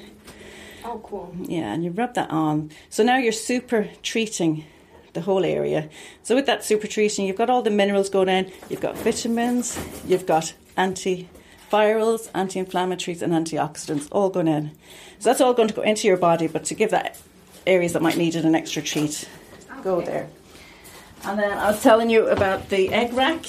Oh, 0.84 1.00
cool. 1.02 1.34
Yeah, 1.42 1.72
and 1.72 1.84
you 1.84 1.90
rub 1.90 2.14
that 2.14 2.30
on. 2.30 2.70
So 2.88 3.02
now 3.02 3.18
you're 3.18 3.32
super 3.32 3.88
treating 4.02 4.64
the 5.12 5.20
whole 5.22 5.44
area. 5.44 5.88
So 6.22 6.34
with 6.34 6.46
that 6.46 6.64
super 6.64 6.86
treating, 6.86 7.26
you've 7.26 7.36
got 7.36 7.50
all 7.50 7.62
the 7.62 7.70
minerals 7.70 8.08
going 8.08 8.28
in, 8.28 8.52
you've 8.68 8.80
got 8.80 8.96
vitamins, 8.98 9.78
you've 10.06 10.26
got 10.26 10.54
antivirals, 10.76 12.30
anti-inflammatories 12.34 13.22
and 13.22 13.32
antioxidants 13.32 14.08
all 14.12 14.30
going 14.30 14.48
in. 14.48 14.70
So 15.18 15.30
that's 15.30 15.40
all 15.40 15.54
going 15.54 15.68
to 15.68 15.74
go 15.74 15.82
into 15.82 16.06
your 16.06 16.16
body, 16.16 16.46
but 16.46 16.64
to 16.66 16.74
give 16.74 16.90
that 16.90 17.18
areas 17.66 17.92
that 17.94 18.02
might 18.02 18.16
need 18.16 18.34
it 18.34 18.44
an 18.44 18.54
extra 18.54 18.82
treat, 18.82 19.28
go 19.82 20.00
there. 20.00 20.28
And 21.24 21.38
then 21.38 21.56
I 21.56 21.70
was 21.70 21.82
telling 21.82 22.10
you 22.10 22.28
about 22.28 22.68
the 22.68 22.90
egg 22.90 23.12
wrack. 23.12 23.44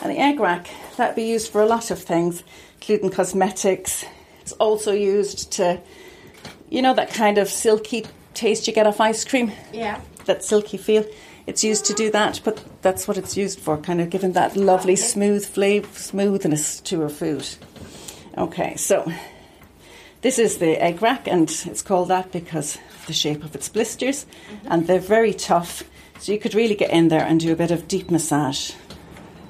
And 0.00 0.10
the 0.10 0.18
egg 0.18 0.40
wrack, 0.40 0.68
that'd 0.96 1.16
be 1.16 1.24
used 1.24 1.50
for 1.52 1.60
a 1.60 1.66
lot 1.66 1.90
of 1.90 2.02
things, 2.02 2.42
including 2.80 3.10
cosmetics. 3.10 4.04
It's 4.40 4.52
also 4.52 4.92
used 4.92 5.52
to, 5.52 5.80
you 6.70 6.82
know, 6.82 6.94
that 6.94 7.10
kind 7.10 7.38
of 7.38 7.48
silky 7.48 8.06
taste 8.34 8.66
you 8.66 8.72
get 8.72 8.86
off 8.86 9.00
ice 9.00 9.24
cream, 9.24 9.52
Yeah. 9.72 10.00
that 10.26 10.44
silky 10.44 10.76
feel. 10.76 11.04
It's 11.46 11.64
used 11.64 11.84
to 11.86 11.92
do 11.92 12.10
that, 12.12 12.40
but 12.44 12.62
that's 12.82 13.08
what 13.08 13.18
it's 13.18 13.36
used 13.36 13.58
for, 13.58 13.76
kind 13.76 14.00
of 14.00 14.10
giving 14.10 14.32
that 14.32 14.56
lovely 14.56 14.94
smooth 14.96 15.44
flavor, 15.44 15.88
smoothness 15.98 16.80
to 16.82 17.02
a 17.02 17.08
food. 17.08 17.46
Okay, 18.38 18.76
so 18.76 19.10
this 20.20 20.38
is 20.38 20.58
the 20.58 20.80
egg 20.80 21.02
wrack, 21.02 21.26
and 21.26 21.50
it's 21.66 21.82
called 21.82 22.08
that 22.08 22.30
because 22.30 22.76
of 22.76 23.06
the 23.06 23.12
shape 23.12 23.42
of 23.44 23.54
its 23.56 23.68
blisters, 23.68 24.24
mm-hmm. 24.24 24.68
and 24.72 24.86
they're 24.86 25.00
very 25.00 25.34
tough. 25.34 25.82
So 26.20 26.30
you 26.30 26.38
could 26.38 26.54
really 26.54 26.76
get 26.76 26.90
in 26.90 27.08
there 27.08 27.24
and 27.24 27.40
do 27.40 27.52
a 27.52 27.56
bit 27.56 27.72
of 27.72 27.88
deep 27.88 28.08
massage 28.10 28.70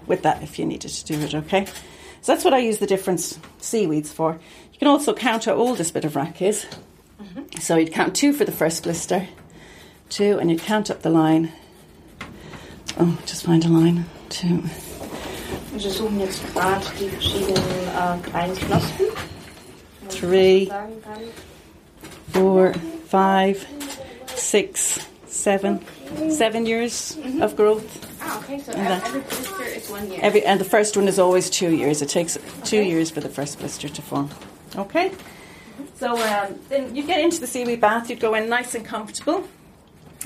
with 0.06 0.22
that 0.22 0.42
if 0.42 0.58
you 0.58 0.64
needed 0.64 0.90
to 0.90 1.04
do 1.04 1.20
it. 1.20 1.34
Okay, 1.34 1.66
so 2.22 2.32
that's 2.32 2.44
what 2.44 2.54
I 2.54 2.58
use 2.58 2.78
the 2.78 2.86
different 2.86 3.38
seaweeds 3.58 4.10
for. 4.10 4.40
You 4.72 4.78
can 4.78 4.88
also 4.88 5.12
count 5.12 5.44
how 5.44 5.52
old 5.52 5.76
this 5.76 5.90
bit 5.90 6.06
of 6.06 6.16
wrack 6.16 6.40
is. 6.40 6.64
So 7.60 7.76
you'd 7.76 7.92
count 7.92 8.14
two 8.16 8.32
for 8.32 8.44
the 8.44 8.52
first 8.52 8.82
blister, 8.82 9.28
two, 10.08 10.38
and 10.38 10.50
you'd 10.50 10.62
count 10.62 10.90
up 10.90 11.02
the 11.02 11.10
line. 11.10 11.52
Oh, 12.98 13.18
just 13.26 13.44
find 13.44 13.64
a 13.64 13.68
line. 13.68 14.04
Two. 14.28 14.62
Wir 15.72 15.90
suchen 15.90 16.20
jetzt 16.20 16.42
gerade 16.52 16.84
die 17.00 17.08
verschiedenen 17.08 17.56
äh, 17.56 18.18
kleinen 18.30 18.56
Knospen. 18.56 19.06
Three. 20.08 20.70
Four, 22.32 22.74
five, 23.08 23.66
six, 24.36 24.98
seven, 25.26 25.80
seven 26.30 26.66
years 26.66 27.16
of 27.40 27.56
growth. 27.56 27.84
Ah, 28.20 28.38
okay, 28.40 28.58
so 28.60 28.72
And 28.72 28.86
that- 28.86 29.04
every 29.06 29.20
blister 29.22 29.64
is 29.64 29.90
one 29.90 30.10
year. 30.10 30.20
Every 30.22 30.44
and 30.44 30.60
the 30.60 30.64
first 30.68 30.96
one 30.96 31.08
is 31.08 31.18
always 31.18 31.48
two 31.50 31.70
years. 31.70 32.02
It 32.02 32.08
takes 32.10 32.38
two 32.64 32.82
years 32.82 33.10
for 33.10 33.20
the 33.20 33.28
first 33.30 33.58
blister 33.58 33.88
to 33.88 34.02
form. 34.02 34.28
Okay. 34.76 35.10
So 36.02 36.20
um, 36.20 36.58
then 36.68 36.96
you 36.96 37.04
get 37.04 37.20
into 37.20 37.38
the 37.38 37.46
seaweed 37.46 37.80
bath. 37.80 38.10
You'd 38.10 38.18
go 38.18 38.34
in 38.34 38.48
nice 38.48 38.74
and 38.74 38.84
comfortable, 38.84 39.46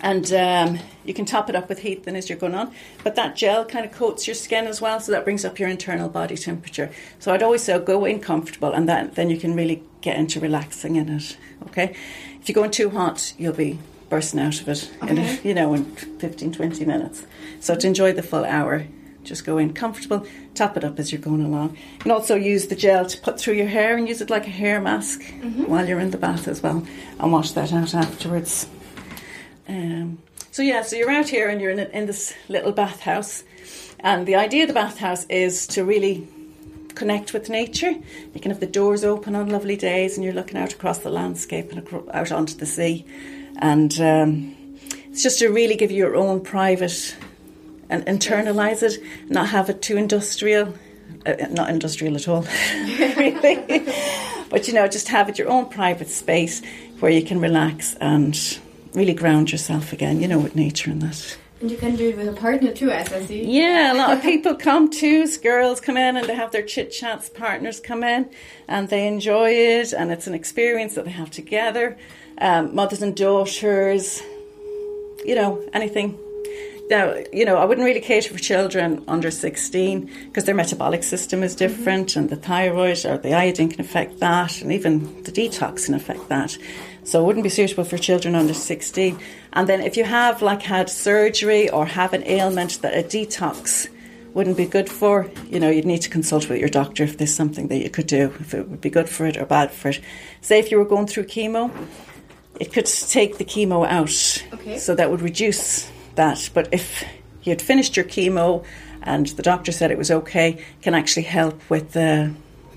and 0.00 0.33
um, 0.33 0.78
you 1.04 1.12
can 1.12 1.26
top 1.26 1.50
it 1.50 1.54
up 1.54 1.68
with 1.68 1.80
heat 1.80 2.04
then 2.04 2.16
as 2.16 2.30
you're 2.30 2.38
going 2.38 2.54
on. 2.54 2.73
But 3.04 3.14
that 3.16 3.37
gel 3.37 3.66
kind 3.66 3.85
of 3.85 3.92
coats 3.92 4.26
your 4.26 4.33
skin 4.37 4.66
as 4.66 4.80
well, 4.80 5.00
so 5.00 5.12
that 5.12 5.25
brings 5.25 5.45
up 5.45 5.59
your 5.59 5.68
internal 5.68 6.09
body 6.09 6.35
temperature. 6.35 6.90
So 7.18 7.35
I'd 7.35 7.42
always 7.42 7.62
say 7.62 7.78
go 7.78 8.06
in 8.06 8.21
comfortable, 8.21 8.73
and 8.73 8.88
that, 8.88 9.16
then 9.16 9.28
you 9.28 9.37
can 9.37 9.54
really 9.54 9.83
get 10.00 10.16
into 10.16 10.40
relaxing 10.40 10.97
in 10.97 11.11
it. 11.11 11.37
Okay. 11.66 11.95
If 12.40 12.49
you 12.49 12.54
go 12.54 12.64
in 12.64 12.71
too 12.71 12.88
hot, 12.88 13.35
you'll 13.37 13.52
be 13.52 13.78
bursting 14.09 14.40
out 14.40 14.59
of 14.59 14.68
it 14.71 14.90
in 15.02 15.40
you 15.45 15.52
know 15.52 15.75
in 15.75 15.85
15 15.85 16.52
20 16.52 16.85
minutes 16.85 17.26
so 17.59 17.75
to 17.75 17.88
enjoy 17.88 18.12
the 18.12 18.23
full 18.23 18.45
hour 18.45 18.87
just 19.26 19.45
go 19.45 19.59
in 19.59 19.73
comfortable 19.73 20.26
top 20.54 20.76
it 20.76 20.85
up 20.85 20.99
as 20.99 21.12
you're 21.12 21.21
going 21.21 21.45
along 21.45 21.76
you 21.95 21.99
can 21.99 22.11
also 22.11 22.35
use 22.35 22.68
the 22.68 22.76
gel 22.76 23.04
to 23.04 23.21
put 23.21 23.38
through 23.38 23.54
your 23.54 23.66
hair 23.66 23.97
and 23.97 24.09
use 24.09 24.21
it 24.21 24.30
like 24.30 24.47
a 24.47 24.50
hair 24.50 24.80
mask 24.80 25.23
while 25.66 25.87
you're 25.87 26.00
in 26.00 26.11
the 26.11 26.18
bath 26.18 26.49
as 26.49 26.62
well 26.62 26.87
and 27.18 27.33
wash 27.33 27.52
that 27.52 27.73
out 27.73 27.95
afterwards 27.95 28.68
um, 29.68 30.18
so 30.50 30.62
yeah 30.62 30.83
so 30.83 30.97
you're 30.97 31.11
out 31.11 31.28
here 31.28 31.49
and 31.49 31.61
you're 31.61 31.71
in, 31.71 31.78
in 31.78 32.06
this 32.06 32.33
little 32.49 32.73
bathhouse 32.73 33.45
and 34.00 34.26
the 34.26 34.37
idea 34.37 34.62
of 34.62 34.68
the 34.68 34.75
bathhouse 34.75 35.25
is 35.25 35.66
to 35.68 35.85
really 35.85 36.28
connect 36.97 37.33
with 37.33 37.49
nature. 37.49 37.90
You 38.35 38.40
can 38.40 38.50
have 38.50 38.59
the 38.59 38.66
doors 38.66 39.04
open 39.04 39.37
on 39.37 39.50
lovely 39.50 39.76
days 39.76 40.16
and 40.16 40.25
you're 40.25 40.35
looking 40.35 40.56
out 40.56 40.73
across 40.73 40.99
the 40.99 41.11
landscape 41.11 41.71
and 41.71 41.87
out 42.12 42.33
onto 42.33 42.54
the 42.54 42.66
sea. 42.66 43.04
And 43.59 43.92
um, 44.00 44.56
it's 45.11 45.23
just 45.23 45.38
to 45.38 45.49
really 45.49 45.76
give 45.76 45.92
you 45.92 45.99
your 45.99 46.16
own 46.16 46.40
private 46.40 47.16
and 47.88 48.05
internalize 48.07 48.83
it, 48.83 49.02
not 49.28 49.49
have 49.49 49.71
it 49.71 49.83
too 49.83 49.97
industrial. 49.97 50.75
Uh, 51.25 51.35
not 51.50 51.71
industrial 51.71 52.14
at 52.14 52.28
all, 52.28 52.43
really. 52.99 53.85
but 54.49 54.69
you 54.69 54.75
know, 54.75 54.87
just 54.87 55.09
have 55.09 55.28
it 55.28 55.38
your 55.38 55.49
own 55.49 55.66
private 55.69 56.09
space 56.09 56.62
where 57.00 57.11
you 57.11 57.23
can 57.23 57.40
relax 57.40 57.95
and 58.00 58.59
really 58.95 59.12
ground 59.12 59.50
yourself 59.50 59.93
again, 59.93 60.21
you 60.21 60.28
know, 60.28 60.38
with 60.38 60.55
nature 60.55 60.90
and 60.90 61.02
that. 61.02 61.37
And 61.61 61.71
you 61.71 61.76
can 61.78 61.97
do 61.97 62.11
it 62.11 62.16
with 62.16 62.28
a 62.28 62.33
partner 62.33 62.73
too, 62.73 62.90
as 62.90 63.12
I 63.12 63.25
see. 63.25 63.45
Yeah, 63.45 63.93
a 63.93 63.97
lot 63.97 64.12
of 64.12 64.23
people 64.23 64.55
come 64.55 64.90
too. 64.90 65.26
Girls 65.38 65.81
come 65.81 65.97
in 65.97 66.16
and 66.16 66.26
they 66.26 66.35
have 66.35 66.52
their 66.52 66.62
chit 66.62 66.93
chats. 66.93 67.31
Partners 67.31 67.81
come 67.81 68.05
in 68.05 68.28
and 68.69 68.88
they 68.88 69.07
enjoy 69.07 69.50
it, 69.50 69.93
and 69.93 70.12
it's 70.12 70.26
an 70.26 70.35
experience 70.35 70.95
that 70.97 71.07
they 71.07 71.11
have 71.12 71.31
together. 71.31 71.97
Um, 72.38 72.75
mothers 72.75 73.00
and 73.00 73.16
daughters, 73.16 74.23
you 75.25 75.35
know, 75.35 75.66
anything. 75.73 76.19
Now, 76.88 77.16
you 77.33 77.45
know, 77.45 77.57
I 77.57 77.64
wouldn't 77.64 77.85
really 77.85 78.00
cater 78.00 78.33
for 78.33 78.38
children 78.38 79.02
under 79.09 79.31
16 79.31 80.09
because 80.26 80.45
their 80.45 80.55
metabolic 80.55 81.02
system 81.02 81.43
is 81.43 81.57
different, 81.57 82.14
and 82.14 82.31
the 82.31 82.37
thyroid 82.37 83.05
or 83.05 83.19
the 83.19 83.35
iodine 83.35 83.71
can 83.71 83.81
affect 83.81 84.21
that, 84.21 84.62
and 84.62 84.73
even 84.73 85.23
the 85.25 85.33
detox 85.33 85.87
can 85.87 85.95
affect 85.95 86.28
that. 86.28 86.57
So 87.02 87.23
it 87.23 87.26
wouldn't 87.26 87.43
be 87.43 87.50
suitable 87.50 87.85
for 87.85 87.99
children 87.99 88.35
under 88.35 88.55
16. 88.55 89.19
And 89.52 89.69
then 89.69 89.81
if 89.81 89.97
you 89.97 90.05
have 90.05 90.43
like 90.43 90.62
had 90.62 90.88
surgery 90.88 91.69
or 91.71 91.87
have 91.87 92.12
an 92.12 92.25
ailment 92.25 92.83
that 92.83 92.95
a 92.95 93.02
detox 93.02 93.88
wouldn't 94.35 94.57
be 94.57 94.66
good 94.66 94.88
for, 94.88 95.28
you 95.49 95.59
know, 95.59 95.71
you'd 95.71 95.87
need 95.87 96.02
to 96.02 96.11
consult 96.11 96.49
with 96.49 96.61
your 96.61 96.69
doctor 96.69 97.02
if 97.02 97.16
there's 97.16 97.35
something 97.35 97.69
that 97.69 97.78
you 97.78 97.90
could 97.90 98.07
do, 98.07 98.33
if 98.38 98.55
it 98.55 98.69
would 98.69 98.81
be 98.81 98.90
good 98.90 99.09
for 99.09 99.25
it 99.25 99.37
or 99.37 99.47
bad 99.47 99.73
for 99.73 99.88
it. 99.88 100.00
Say 100.40 100.59
if 100.59 100.71
you 100.71 100.78
were 100.78 100.85
going 100.85 101.07
through 101.07 101.25
chemo, 101.25 101.71
it 102.61 102.73
could 102.73 102.87
take 102.87 103.38
the 103.38 103.45
chemo 103.45 103.87
out. 103.87 104.45
Okay. 104.61 104.78
So 104.78 104.95
that 104.95 105.11
would 105.11 105.23
reduce 105.23 105.90
that. 106.16 106.50
But 106.52 106.68
if 106.73 107.04
you 107.42 107.50
had 107.50 107.62
finished 107.62 107.96
your 107.96 108.04
chemo 108.04 108.64
and 109.02 109.26
the 109.28 109.42
doctor 109.42 109.73
said 109.73 109.90
it 109.90 109.99
was 109.99 110.11
okay, 110.11 110.62
can 110.82 110.94
actually 110.94 111.23
help 111.25 111.61
with 111.70 111.92
the 111.92 112.32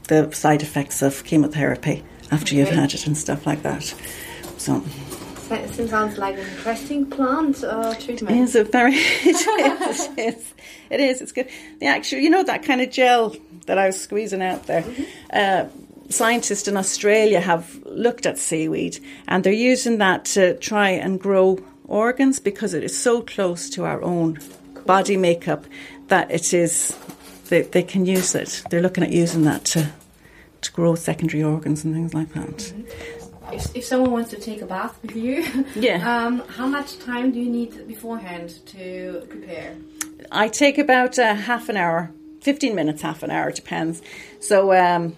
the 0.08 0.32
side 0.32 0.62
effects 0.64 1.02
of 1.04 1.24
chemotherapy 1.24 2.04
after 2.32 2.56
you've 2.56 2.70
had 2.70 2.94
it 2.94 3.06
and 3.06 3.16
stuff 3.18 3.46
like 3.46 3.62
that. 3.62 3.94
So 4.58 4.84
It 5.52 5.90
sounds 5.90 6.18
like 6.18 6.36
an 6.36 6.48
interesting 6.48 7.06
plant 7.10 7.64
uh, 7.64 7.94
treatment. 7.96 8.36
it 8.36 8.42
is 8.42 8.56
a 8.56 8.64
very 8.64 8.94
it 8.96 9.82
is, 9.90 10.08
it 10.08 10.20
is 10.20 10.54
it 10.90 11.00
is 11.00 11.22
it's 11.22 11.32
good. 11.32 11.48
The 11.80 11.88
actual 11.88 12.20
you 12.20 12.30
know 12.30 12.44
that 12.44 12.64
kind 12.64 12.82
of 12.82 12.92
gel 12.92 13.36
that 13.66 13.78
I 13.78 13.88
was 13.88 14.02
squeezing 14.02 14.42
out 14.42 14.66
there. 14.66 14.84
Uh, 15.32 15.66
scientists 16.10 16.68
in 16.68 16.76
Australia 16.76 17.40
have 17.40 17.80
looked 17.86 18.26
at 18.26 18.38
seaweed 18.38 19.00
and 19.28 19.44
they're 19.44 19.54
using 19.54 20.00
that 20.00 20.26
to 20.26 20.58
try 20.58 20.90
and 20.90 21.20
grow 21.20 21.60
organs 21.90 22.40
because 22.40 22.74
it 22.74 22.84
is 22.84 22.98
so 22.98 23.22
close 23.22 23.70
to 23.72 23.86
our 23.86 24.02
own 24.02 24.40
body 24.86 25.18
makeup 25.18 25.66
that 26.08 26.32
it 26.32 26.54
is 26.54 26.98
they, 27.50 27.62
they 27.64 27.84
can 27.84 28.06
use 28.06 28.36
it. 28.36 28.64
They're 28.70 28.82
looking 28.82 29.04
at 29.04 29.12
using 29.12 29.44
that 29.44 29.66
to 29.66 29.90
to 30.62 30.72
grow 30.74 30.96
secondary 30.96 31.42
organs 31.44 31.84
and 31.86 31.94
things 31.94 32.14
like 32.14 32.34
that. 32.34 32.74
If, 33.54 33.76
if 33.78 33.86
someone 33.86 34.12
wants 34.12 34.30
to 34.32 34.40
take 34.40 34.62
a 34.62 34.66
bath 34.66 34.98
with 35.02 35.16
you, 35.16 35.44
Yeah. 35.76 35.98
um, 36.26 36.40
how 36.50 36.68
much 36.68 37.00
time 37.00 37.32
do 37.32 37.40
you 37.40 37.50
need 37.50 37.88
beforehand 37.88 38.60
to 38.68 39.26
prepare? 39.30 39.76
I 40.32 40.50
take 40.50 40.78
about 40.78 41.18
uh, 41.18 41.34
half 41.34 41.70
an 41.70 41.78
hour, 41.78 42.12
15 42.42 42.76
minutes, 42.76 43.02
half 43.02 43.24
an 43.24 43.32
hour, 43.32 43.52
depends. 43.52 44.02
So 44.42 44.74
um, 44.74 45.16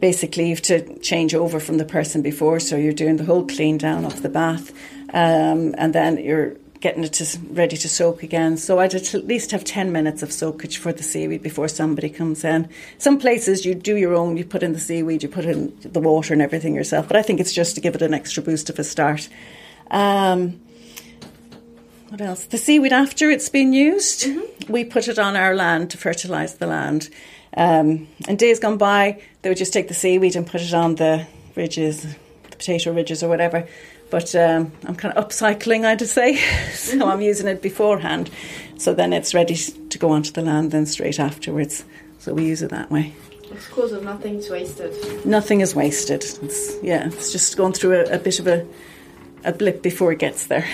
basically, 0.00 0.44
you 0.48 0.54
have 0.54 0.62
to 0.62 0.98
change 1.00 1.34
over 1.34 1.60
from 1.60 1.78
the 1.78 1.84
person 1.84 2.22
before. 2.22 2.60
So 2.60 2.76
you're 2.76 2.92
doing 2.92 3.16
the 3.16 3.24
whole 3.24 3.44
clean 3.46 3.78
down 3.78 4.04
of 4.04 4.22
the 4.22 4.28
bath, 4.28 4.72
um, 5.12 5.74
and 5.78 5.94
then 5.94 6.18
you're 6.18 6.56
getting 6.82 7.04
it 7.04 7.12
to, 7.12 7.38
ready 7.50 7.76
to 7.76 7.88
soak 7.88 8.22
again. 8.24 8.56
So 8.56 8.80
I'd 8.80 8.94
at 8.94 9.14
least 9.14 9.52
have 9.52 9.62
10 9.64 9.92
minutes 9.92 10.22
of 10.22 10.32
soakage 10.32 10.78
for 10.78 10.92
the 10.92 11.02
seaweed 11.02 11.42
before 11.42 11.68
somebody 11.68 12.10
comes 12.10 12.44
in. 12.44 12.68
Some 12.98 13.18
places 13.18 13.64
you 13.64 13.74
do 13.74 13.96
your 13.96 14.14
own, 14.14 14.36
you 14.36 14.44
put 14.44 14.64
in 14.64 14.72
the 14.72 14.80
seaweed, 14.80 15.22
you 15.22 15.28
put 15.28 15.44
in 15.44 15.72
the 15.82 16.00
water 16.00 16.32
and 16.32 16.42
everything 16.42 16.74
yourself. 16.74 17.06
But 17.06 17.16
I 17.16 17.22
think 17.22 17.38
it's 17.38 17.52
just 17.52 17.76
to 17.76 17.80
give 17.80 17.94
it 17.94 18.02
an 18.02 18.12
extra 18.12 18.42
boost 18.42 18.68
of 18.68 18.78
a 18.80 18.84
start. 18.84 19.28
Um, 19.92 20.60
what 22.08 22.20
else? 22.20 22.44
The 22.44 22.58
seaweed 22.58 22.92
after 22.92 23.30
it's 23.30 23.48
been 23.48 23.72
used, 23.72 24.26
we 24.68 24.84
put 24.84 25.06
it 25.06 25.18
on 25.18 25.36
our 25.36 25.54
land 25.54 25.90
to 25.92 25.98
fertilise 25.98 26.54
the 26.54 26.66
land. 26.66 27.08
Um, 27.56 28.08
in 28.26 28.36
days 28.36 28.58
gone 28.58 28.76
by, 28.76 29.22
they 29.42 29.48
would 29.48 29.58
just 29.58 29.72
take 29.72 29.86
the 29.86 29.94
seaweed 29.94 30.34
and 30.34 30.46
put 30.46 30.60
it 30.62 30.74
on 30.74 30.96
the 30.96 31.26
ridges, 31.54 32.02
the 32.02 32.56
potato 32.56 32.92
ridges 32.92 33.22
or 33.22 33.28
whatever. 33.28 33.68
But 34.12 34.34
um, 34.34 34.70
I'm 34.84 34.94
kind 34.94 35.14
of 35.16 35.26
upcycling, 35.26 35.86
I'd 35.86 36.02
say. 36.06 36.36
so 36.74 37.08
I'm 37.08 37.22
using 37.22 37.48
it 37.48 37.62
beforehand. 37.62 38.28
So 38.76 38.92
then 38.92 39.14
it's 39.14 39.32
ready 39.32 39.54
to 39.56 39.98
go 39.98 40.10
onto 40.10 40.30
the 40.32 40.42
land 40.42 40.70
then 40.70 40.84
straight 40.84 41.18
afterwards. 41.18 41.82
So 42.18 42.34
we 42.34 42.44
use 42.44 42.60
it 42.60 42.68
that 42.70 42.90
way. 42.90 43.14
It's 43.44 43.66
Of 43.68 43.72
course, 43.72 43.92
nothing's 43.92 44.50
wasted. 44.50 44.92
Nothing 45.24 45.62
is 45.62 45.74
wasted. 45.74 46.24
It's, 46.42 46.76
yeah, 46.82 47.06
it's 47.06 47.32
just 47.32 47.56
going 47.56 47.72
through 47.72 48.00
a, 48.00 48.16
a 48.16 48.18
bit 48.18 48.38
of 48.38 48.46
a, 48.46 48.66
a 49.44 49.52
blip 49.52 49.80
before 49.82 50.12
it 50.12 50.18
gets 50.18 50.46
there. 50.46 50.68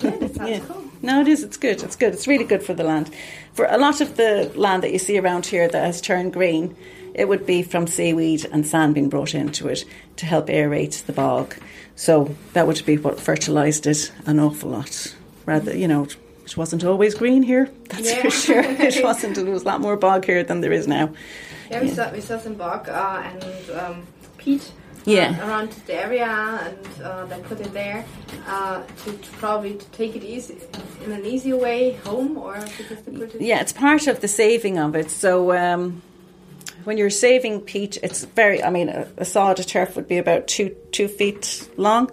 That 0.00 0.34
sounds 0.34 0.38
Yeah. 0.48 0.60
cool. 0.60 0.84
No, 1.02 1.20
it 1.20 1.28
is. 1.28 1.42
It's 1.44 1.58
good. 1.58 1.82
It's 1.82 1.94
good. 1.94 2.14
It's 2.14 2.26
really 2.26 2.44
good 2.44 2.62
for 2.62 2.72
the 2.72 2.84
land. 2.84 3.10
For 3.52 3.66
a 3.66 3.76
lot 3.76 4.00
of 4.00 4.16
the 4.16 4.50
land 4.56 4.82
that 4.82 4.92
you 4.92 4.98
see 4.98 5.18
around 5.18 5.44
here 5.44 5.68
that 5.68 5.84
has 5.84 6.00
turned 6.00 6.32
green, 6.32 6.74
it 7.18 7.28
would 7.28 7.44
be 7.46 7.62
from 7.62 7.86
seaweed 7.86 8.46
and 8.52 8.66
sand 8.66 8.94
being 8.94 9.08
brought 9.08 9.34
into 9.34 9.68
it 9.68 9.84
to 10.16 10.26
help 10.26 10.46
aerate 10.48 11.04
the 11.06 11.12
bog. 11.12 11.54
So 11.96 12.34
that 12.52 12.66
would 12.66 12.84
be 12.86 12.96
what 12.96 13.20
fertilised 13.20 13.86
it 13.86 14.12
an 14.26 14.38
awful 14.38 14.70
lot. 14.70 15.14
Rather, 15.46 15.76
you 15.76 15.88
know, 15.88 16.06
it 16.44 16.56
wasn't 16.56 16.84
always 16.84 17.14
green 17.14 17.42
here. 17.42 17.68
That's 17.88 18.06
Yeah. 18.10 18.22
for 18.22 18.30
sure. 18.30 18.60
It 18.88 19.02
wasn't. 19.02 19.34
There 19.34 19.44
was 19.52 19.62
a 19.62 19.66
lot 19.66 19.80
more 19.80 19.96
bog 19.96 20.24
here 20.24 20.44
than 20.44 20.60
there 20.60 20.72
is 20.72 20.86
now. 20.86 21.10
Yeah, 21.70 21.82
we 21.82 21.88
saw 21.88 22.10
we 22.12 22.20
saw 22.20 22.38
some 22.38 22.54
bog 22.54 22.88
uh, 22.88 23.22
and 23.30 23.44
um, 23.80 24.02
peat. 24.38 24.62
uh, 24.62 25.10
Yeah. 25.10 25.30
around 25.48 25.70
the 25.86 25.94
area, 26.06 26.30
and 26.66 27.02
uh, 27.02 27.24
they 27.30 27.40
put 27.48 27.60
it 27.60 27.72
there 27.72 28.04
uh, 28.46 28.82
to, 29.04 29.12
to 29.12 29.28
probably 29.40 29.74
to 29.74 29.86
take 30.00 30.16
it 30.16 30.22
easy 30.24 30.54
in 31.04 31.12
an 31.12 31.24
easier 31.24 31.56
way 31.56 31.92
home, 32.04 32.38
or 32.38 32.54
because 32.78 33.02
they 33.04 33.12
put 33.12 33.34
it. 33.34 33.40
Yeah, 33.40 33.60
it's 33.62 33.72
part 33.72 34.06
of 34.06 34.20
the 34.20 34.28
saving 34.28 34.78
of 34.78 34.94
it. 34.94 35.10
So 35.10 35.30
um, 35.52 36.02
when 36.88 36.96
you're 36.96 37.10
saving 37.10 37.60
peat, 37.60 37.98
it's 38.02 38.24
very. 38.24 38.64
I 38.64 38.70
mean, 38.70 38.88
a, 38.88 39.06
a 39.18 39.24
sod 39.26 39.60
of 39.60 39.66
turf 39.66 39.94
would 39.94 40.08
be 40.08 40.16
about 40.16 40.48
two 40.48 40.74
two 40.90 41.06
feet 41.06 41.68
long. 41.76 42.10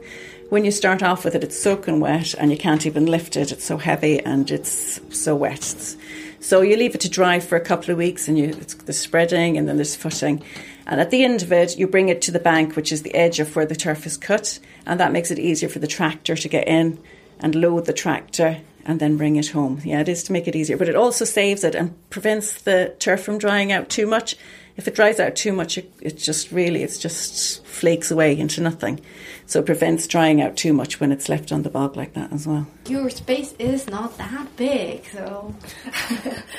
When 0.49 0.65
you 0.65 0.71
start 0.71 1.01
off 1.01 1.23
with 1.23 1.33
it, 1.33 1.45
it's 1.45 1.57
soaking 1.57 2.01
wet, 2.01 2.33
and 2.33 2.51
you 2.51 2.57
can't 2.57 2.85
even 2.85 3.05
lift 3.05 3.37
it. 3.37 3.53
It's 3.53 3.63
so 3.63 3.77
heavy 3.77 4.19
and 4.19 4.51
it's 4.51 4.99
so 5.17 5.33
wet. 5.33 5.59
It's- 5.59 5.95
so 6.41 6.61
you 6.61 6.75
leave 6.75 6.93
it 6.93 7.01
to 7.01 7.09
dry 7.09 7.39
for 7.39 7.55
a 7.55 7.61
couple 7.61 7.89
of 7.91 7.97
weeks, 7.97 8.27
and 8.27 8.37
you 8.37 8.49
it's 8.49 8.73
the 8.73 8.91
spreading, 8.91 9.57
and 9.57 9.67
then 9.67 9.77
there's 9.77 9.95
footing. 9.95 10.43
And 10.85 10.99
at 10.99 11.09
the 11.09 11.23
end 11.23 11.41
of 11.41 11.53
it, 11.53 11.79
you 11.79 11.87
bring 11.87 12.09
it 12.09 12.21
to 12.23 12.31
the 12.31 12.39
bank, 12.51 12.75
which 12.75 12.91
is 12.91 13.01
the 13.01 13.15
edge 13.15 13.39
of 13.39 13.55
where 13.55 13.65
the 13.65 13.77
turf 13.77 14.05
is 14.05 14.17
cut, 14.17 14.59
and 14.85 14.99
that 14.99 15.13
makes 15.13 15.31
it 15.31 15.39
easier 15.39 15.69
for 15.69 15.79
the 15.79 15.87
tractor 15.87 16.35
to 16.35 16.49
get 16.49 16.67
in 16.67 16.99
and 17.39 17.55
load 17.55 17.85
the 17.85 17.93
tractor 17.93 18.57
and 18.85 18.99
then 18.99 19.17
bring 19.17 19.35
it 19.35 19.47
home. 19.47 19.81
Yeah, 19.83 20.01
it 20.01 20.09
is 20.09 20.23
to 20.23 20.31
make 20.31 20.47
it 20.47 20.55
easier, 20.55 20.77
but 20.77 20.89
it 20.89 20.95
also 20.95 21.25
saves 21.25 21.63
it 21.63 21.75
and 21.75 21.95
prevents 22.09 22.61
the 22.61 22.93
turf 22.99 23.23
from 23.23 23.39
drying 23.39 23.71
out 23.71 23.89
too 23.89 24.05
much. 24.05 24.37
If 24.77 24.89
it 24.89 24.95
dries 24.95 25.19
out 25.21 25.35
too 25.35 25.53
much, 25.53 25.77
it, 25.77 25.91
it 26.01 26.17
just 26.17 26.51
really, 26.51 26.83
it's 26.83 26.97
just 26.97 27.65
flakes 27.65 28.11
away 28.11 28.37
into 28.37 28.59
nothing. 28.61 28.99
So 29.45 29.59
it 29.59 29.65
prevents 29.65 30.07
drying 30.07 30.41
out 30.41 30.57
too 30.57 30.73
much 30.73 30.99
when 30.99 31.11
it's 31.11 31.29
left 31.29 31.51
on 31.51 31.61
the 31.61 31.69
bog 31.69 31.95
like 31.95 32.13
that 32.13 32.33
as 32.33 32.47
well. 32.47 32.67
Your 32.87 33.09
space 33.09 33.53
is 33.59 33.87
not 33.87 34.17
that 34.17 34.55
big, 34.57 35.05
so 35.13 35.55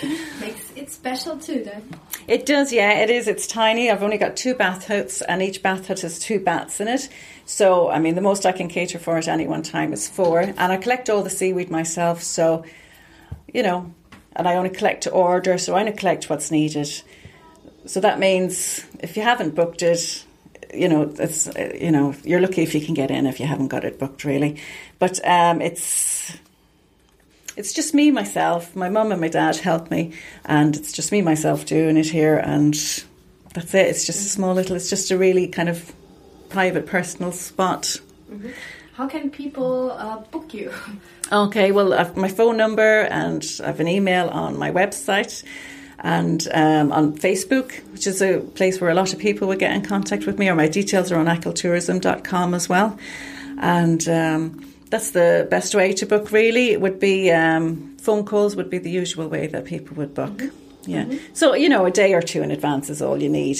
makes 0.41 0.73
it 0.77 0.91
special 0.91 1.37
too. 1.37 1.65
Then 1.65 1.83
It 2.27 2.47
does, 2.47 2.73
yeah, 2.73 3.01
it 3.01 3.11
is. 3.11 3.29
It's 3.29 3.47
tiny. 3.47 3.91
I've 3.91 4.03
only 4.03 4.19
got 4.19 4.37
two 4.37 4.55
bath 4.55 4.87
huts, 4.87 5.21
and 5.21 5.43
each 5.43 5.63
bath 5.63 5.89
hut 5.89 6.01
has 6.01 6.19
two 6.19 6.39
bats 6.39 6.81
in 6.81 6.89
it. 6.89 7.09
So, 7.45 7.91
I 7.91 7.99
mean, 7.99 8.15
the 8.15 8.21
most 8.21 8.47
I 8.47 8.53
can 8.53 8.69
cater 8.69 8.99
for 8.99 9.19
at 9.19 9.29
any 9.29 9.47
one 9.47 9.63
time 9.63 9.93
is 9.93 10.09
four. 10.09 10.41
And 10.41 10.59
I 10.59 10.77
collect 10.77 11.11
all 11.11 11.23
the 11.23 11.31
seaweed 11.31 11.71
myself, 11.71 12.23
so, 12.23 12.65
you 13.53 13.63
know, 13.63 13.93
and 14.37 14.47
I 14.47 14.55
only 14.55 14.71
collect 14.71 15.03
to 15.05 15.11
order, 15.11 15.59
so 15.59 15.75
I 15.75 15.81
only 15.81 15.93
collect 15.93 16.31
what's 16.31 16.51
needed. 16.51 17.03
So 17.87 18.01
that 18.01 18.18
means 18.18 18.85
if 19.01 19.16
you 19.16 19.22
haven't 19.22 19.55
booked 19.55 19.83
it, 19.83 20.25
you 20.75 20.88
know, 20.88 21.14
it's 21.18 21.49
you 21.81 21.90
know, 21.90 22.14
you're 22.25 22.40
lucky 22.40 22.62
if 22.62 22.75
you 22.75 22.81
can 22.81 22.94
get 22.94 23.11
in 23.11 23.27
if 23.27 23.40
you 23.40 23.46
haven't 23.46 23.68
got 23.68 23.85
it 23.85 23.99
booked, 23.99 24.25
really. 24.25 24.61
But 24.99 25.25
um, 25.27 25.61
it's 25.61 26.37
it's 27.57 27.72
just 27.72 27.94
me, 27.94 28.11
myself. 28.11 28.75
My 28.77 28.88
mum 28.88 29.12
and 29.12 29.20
my 29.20 29.29
dad 29.29 29.57
help 29.57 29.90
me, 29.90 30.12
and 30.44 30.77
it's 30.77 30.92
just 30.92 31.12
me, 31.12 31.22
myself 31.22 31.64
doing 31.64 31.96
it 31.96 32.07
here, 32.07 32.37
and 32.37 32.75
that's 33.55 33.75
it. 33.75 33.87
It's 33.87 34.05
just 34.05 34.27
a 34.27 34.29
small 34.29 34.55
little. 34.55 34.77
It's 34.77 34.90
just 34.90 35.11
a 35.11 35.16
really 35.16 35.49
kind 35.49 35.68
of 35.68 35.94
private, 36.49 36.87
personal 36.87 37.33
spot. 37.33 38.01
how 38.94 39.09
can 39.09 39.31
people 39.31 39.92
uh, 39.92 40.18
book 40.31 40.53
you? 40.55 40.72
Okay, 41.33 41.72
well, 41.72 41.92
I've 41.92 42.16
my 42.16 42.29
phone 42.29 42.57
number 42.57 43.01
and 43.11 43.44
I've 43.64 43.81
an 43.81 43.88
email 43.88 44.29
on 44.29 44.57
my 44.57 44.70
website 44.70 45.42
and 46.01 46.47
um, 46.53 46.93
on 46.93 47.17
Facebook, 47.17 47.81
which 47.93 48.07
is 48.07 48.21
a 48.21 48.41
place 48.41 48.81
where 48.81 48.91
a 48.91 48.95
lot 48.95 49.13
of 49.13 49.19
people 49.19 49.49
would 49.49 49.59
get 49.59 49.73
in 49.73 49.83
contact 49.83 50.27
with 50.27 50.39
me, 50.39 50.49
or 50.49 50.55
my 50.55 50.69
details 50.69 51.11
are 51.11 51.19
on 51.19 51.27
achilltourism.com 51.27 52.55
as 52.55 52.69
well. 52.69 52.99
And 53.59 54.07
um, 54.09 54.73
that's 54.91 55.13
the 55.13 55.47
best 55.51 55.75
way 55.75 55.93
to 55.95 56.07
book, 56.07 56.31
really. 56.33 56.71
It 56.71 56.81
would 56.81 57.01
be 57.01 57.31
um, 57.31 57.97
phone 57.99 58.25
calls, 58.25 58.57
would 58.57 58.71
be 58.71 58.79
the 58.79 58.91
usual 58.91 59.29
way 59.29 59.47
that 59.47 59.65
people 59.65 59.97
would 59.97 60.15
book. 60.15 60.43
Yeah. 60.85 61.13
So, 61.33 61.55
you 61.55 61.69
know, 61.69 61.85
a 61.87 61.91
day 61.91 62.15
or 62.15 62.23
two 62.23 62.43
in 62.43 62.51
advance 62.51 62.91
is 62.91 63.03
all 63.03 63.21
you 63.21 63.29
need. 63.29 63.59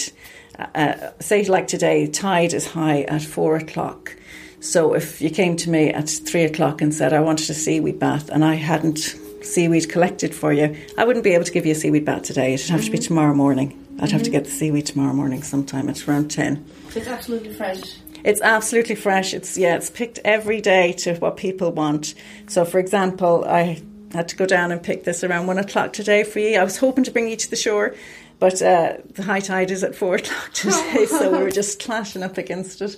Uh, 0.57 0.65
uh, 0.75 1.11
say, 1.19 1.43
like 1.45 1.67
today, 1.67 2.07
tide 2.07 2.53
is 2.53 2.67
high 2.67 3.01
at 3.03 3.21
four 3.21 3.55
o'clock. 3.57 4.15
So 4.59 4.93
if 4.93 5.21
you 5.21 5.29
came 5.29 5.55
to 5.57 5.69
me 5.69 5.89
at 5.89 6.09
three 6.09 6.43
o'clock 6.43 6.81
and 6.81 6.93
said, 6.93 7.13
I 7.13 7.19
wanted 7.19 7.49
a 7.49 7.53
seaweed 7.53 7.99
bath 7.99 8.29
and 8.29 8.43
I 8.43 8.55
hadn't 8.55 9.15
seaweed 9.43 9.89
collected 9.89 10.33
for 10.33 10.53
you, 10.53 10.75
I 10.97 11.05
wouldn't 11.05 11.23
be 11.23 11.33
able 11.33 11.45
to 11.45 11.51
give 11.51 11.65
you 11.65 11.71
a 11.71 11.75
seaweed 11.75 12.05
bath 12.05 12.23
today. 12.23 12.53
It'd 12.53 12.69
have 12.69 12.83
to 12.83 12.91
be 12.91 12.97
tomorrow 12.97 13.33
morning. 13.33 13.83
I'd 13.99 14.11
have 14.11 14.23
to 14.23 14.29
get 14.29 14.45
the 14.45 14.51
seaweed 14.51 14.85
tomorrow 14.85 15.13
morning 15.13 15.41
sometime 15.41 15.89
It's 15.89 16.07
around 16.07 16.29
10. 16.29 16.63
It's 16.95 17.07
absolutely 17.07 17.53
fresh. 17.53 17.97
It's 18.23 18.41
absolutely 18.41 18.95
fresh. 18.95 19.33
It's 19.33 19.57
yeah, 19.57 19.75
it's 19.75 19.89
picked 19.89 20.19
every 20.25 20.61
day 20.61 20.93
to 20.93 21.15
what 21.15 21.37
people 21.37 21.71
want. 21.71 22.13
So, 22.47 22.65
for 22.65 22.79
example, 22.79 23.45
I 23.45 23.81
had 24.11 24.27
to 24.29 24.35
go 24.35 24.45
down 24.45 24.71
and 24.71 24.81
pick 24.81 25.03
this 25.03 25.23
around 25.23 25.47
one 25.47 25.57
o'clock 25.57 25.93
today 25.93 26.23
for 26.23 26.39
you. 26.39 26.59
I 26.59 26.63
was 26.63 26.77
hoping 26.77 27.03
to 27.05 27.11
bring 27.11 27.27
you 27.27 27.35
to 27.35 27.49
the 27.49 27.55
shore, 27.55 27.95
but 28.39 28.61
uh, 28.61 28.97
the 29.13 29.23
high 29.23 29.39
tide 29.39 29.71
is 29.71 29.83
at 29.83 29.95
four 29.95 30.15
o'clock 30.17 30.53
today, 30.53 31.05
so 31.05 31.31
we 31.31 31.43
were 31.43 31.51
just 31.51 31.79
clashing 31.79 32.23
up 32.23 32.37
against 32.37 32.81
it. 32.81 32.97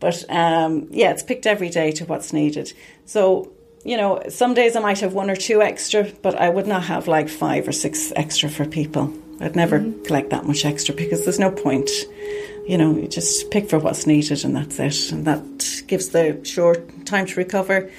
But 0.00 0.24
um, 0.30 0.88
yeah, 0.90 1.10
it's 1.10 1.22
picked 1.22 1.46
every 1.46 1.68
day 1.68 1.92
to 1.92 2.04
what's 2.04 2.32
needed. 2.32 2.72
So. 3.04 3.52
You 3.84 3.96
know, 3.96 4.22
some 4.28 4.54
days 4.54 4.76
I 4.76 4.80
might 4.80 5.00
have 5.00 5.12
one 5.12 5.28
or 5.28 5.36
two 5.36 5.60
extra, 5.60 6.04
but 6.22 6.36
I 6.36 6.48
would 6.48 6.66
not 6.66 6.84
have 6.84 7.08
like 7.08 7.28
five 7.28 7.66
or 7.66 7.72
six 7.72 8.12
extra 8.14 8.48
for 8.48 8.64
people. 8.64 9.12
I'd 9.40 9.56
never 9.56 9.80
mm-hmm. 9.80 10.04
collect 10.04 10.30
that 10.30 10.44
much 10.44 10.64
extra 10.64 10.94
because 10.94 11.24
there's 11.24 11.38
no 11.38 11.50
point. 11.50 11.90
you 12.66 12.78
know, 12.78 12.96
you 12.96 13.08
just 13.08 13.50
pick 13.50 13.68
for 13.68 13.78
what's 13.78 14.06
needed 14.06 14.44
and 14.44 14.54
that's 14.54 14.78
it. 14.78 15.12
And 15.12 15.24
that 15.24 15.82
gives 15.86 16.10
the 16.10 16.40
short 16.44 17.06
time 17.06 17.26
to 17.26 17.34
recover. 17.36 17.90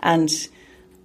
And 0.00 0.30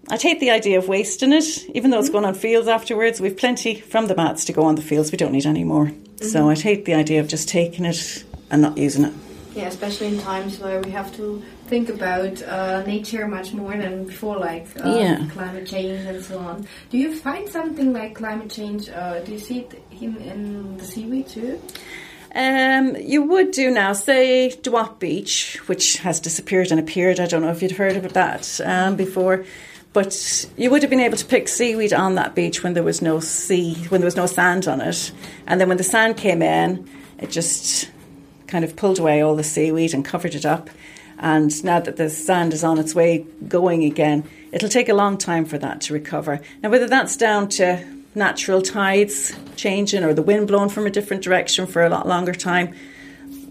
I'd 0.09 0.21
hate 0.21 0.39
the 0.39 0.51
idea 0.51 0.77
of 0.77 0.87
wasting 0.87 1.31
it, 1.33 1.63
even 1.69 1.91
though 1.91 1.99
it's 1.99 2.07
mm-hmm. 2.07 2.17
going 2.17 2.25
on 2.25 2.35
fields 2.35 2.67
afterwards. 2.67 3.21
We've 3.21 3.37
plenty 3.37 3.75
from 3.75 4.07
the 4.07 4.15
mats 4.15 4.45
to 4.45 4.53
go 4.53 4.63
on 4.63 4.75
the 4.75 4.81
fields. 4.81 5.11
We 5.11 5.17
don't 5.17 5.31
need 5.31 5.45
any 5.45 5.63
more. 5.63 5.91
So 6.21 6.41
mm-hmm. 6.41 6.49
I'd 6.49 6.61
hate 6.61 6.85
the 6.85 6.93
idea 6.93 7.21
of 7.21 7.27
just 7.27 7.47
taking 7.47 7.85
it 7.85 8.23
and 8.51 8.61
not 8.61 8.77
using 8.77 9.05
it. 9.05 9.13
Yeah, 9.55 9.67
especially 9.67 10.07
in 10.07 10.19
times 10.19 10.59
where 10.59 10.81
we 10.81 10.91
have 10.91 11.15
to 11.15 11.41
think 11.67 11.89
about 11.89 12.41
uh, 12.43 12.83
nature 12.85 13.27
much 13.27 13.53
more 13.53 13.75
than 13.75 14.05
before, 14.05 14.37
like 14.37 14.67
uh, 14.83 14.95
Yeah. 14.97 15.27
climate 15.31 15.65
change 15.67 16.05
and 16.05 16.23
so 16.23 16.37
on. 16.39 16.67
Do 16.89 16.97
you 16.97 17.15
find 17.15 17.49
something 17.49 17.91
like 17.93 18.15
climate 18.15 18.49
change? 18.51 18.89
Uh, 18.89 19.19
do 19.21 19.31
you 19.31 19.39
see 19.39 19.59
it 19.59 19.83
in, 19.99 20.17
in 20.17 20.77
the 20.77 20.85
seaweed 20.85 21.27
too? 21.27 21.59
Um, 22.35 22.95
you 22.97 23.23
would 23.23 23.51
do 23.51 23.71
now, 23.71 23.93
say 23.93 24.49
Dooagh 24.61 24.99
Beach, 24.99 25.57
which 25.67 25.97
has 25.99 26.19
disappeared 26.19 26.69
and 26.71 26.79
appeared. 26.79 27.19
I 27.19 27.27
don't 27.27 27.41
know 27.41 27.51
if 27.51 27.61
you'd 27.61 27.71
heard 27.71 27.95
of 27.95 28.11
that 28.13 28.59
um, 28.65 28.95
before, 28.97 29.45
but 29.93 30.45
you 30.57 30.69
would 30.69 30.81
have 30.83 30.89
been 30.89 30.99
able 30.99 31.15
to 31.17 31.25
pick 31.25 31.47
seaweed 31.47 31.93
on 31.93 32.15
that 32.15 32.35
beach 32.35 32.61
when 32.61 32.73
there 32.73 32.83
was 32.83 33.01
no 33.01 33.21
sea, 33.21 33.75
when 33.87 34.01
there 34.01 34.05
was 34.05 34.17
no 34.17 34.25
sand 34.25 34.67
on 34.67 34.81
it, 34.81 35.11
and 35.47 35.61
then 35.61 35.69
when 35.69 35.77
the 35.77 35.83
sand 35.83 36.17
came 36.17 36.41
in, 36.41 36.85
it 37.19 37.31
just 37.31 37.89
kind 38.47 38.65
of 38.65 38.75
pulled 38.75 38.99
away 38.99 39.21
all 39.21 39.35
the 39.37 39.43
seaweed 39.43 39.93
and 39.93 40.03
covered 40.03 40.35
it 40.35 40.45
up. 40.45 40.69
And 41.19 41.63
now 41.63 41.79
that 41.79 41.97
the 41.97 42.09
sand 42.09 42.53
is 42.53 42.63
on 42.63 42.77
its 42.77 42.93
way 42.93 43.25
going 43.47 43.83
again, 43.83 44.23
it'll 44.51 44.69
take 44.69 44.89
a 44.89 44.93
long 44.93 45.17
time 45.17 45.45
for 45.45 45.57
that 45.57 45.81
to 45.81 45.93
recover. 45.93 46.41
Now, 46.61 46.69
whether 46.69 46.87
that's 46.87 47.15
down 47.17 47.49
to 47.49 47.85
natural 48.15 48.61
tides 48.61 49.33
changing 49.55 50.03
or 50.03 50.13
the 50.13 50.21
wind 50.21 50.47
blowing 50.47 50.69
from 50.69 50.85
a 50.85 50.89
different 50.89 51.23
direction 51.23 51.67
for 51.67 51.83
a 51.83 51.89
lot 51.89 52.07
longer 52.07 52.33
time, 52.33 52.73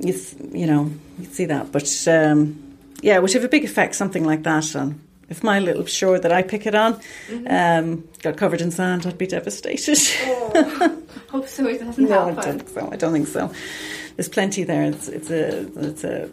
you, 0.01 0.19
you 0.53 0.67
know, 0.67 0.91
you 1.19 1.27
see 1.27 1.47
that. 1.47 1.73
But 1.73 2.09
um, 2.09 2.77
yeah, 3.03 3.17
it 3.17 3.23
would 3.23 3.33
have 3.33 3.45
a 3.45 3.49
big 3.49 3.65
effect, 3.65 3.95
something 3.95 4.25
like 4.25 4.43
that. 4.45 4.75
On 4.75 5.01
if 5.29 5.43
my 5.43 5.59
little 5.59 5.87
shore 5.87 6.19
that 6.19 6.33
I 6.33 6.43
pick 6.43 6.67
it 6.67 6.75
on 6.75 7.01
um, 7.47 8.09
got 8.23 8.37
covered 8.37 8.61
in 8.61 8.71
sand, 8.71 9.07
I'd 9.07 9.19
be 9.19 9.27
devastated. 9.27 9.99
Hope 11.31 11.49
so. 11.49 11.67
It 11.67 11.81
doesn't 11.81 12.09
No, 12.09 12.29
I 12.29 12.33
don't 12.33 12.59
think 12.59 12.69
so. 12.69 12.89
I 12.93 12.97
don't 12.97 13.13
think 13.13 13.29
so. 13.29 13.53
There's 14.17 14.29
plenty 14.29 14.65
there. 14.65 14.85
It's, 14.85 15.09
it's 15.09 15.31
a 15.31 15.67
it's 15.89 16.05
a 16.05 16.31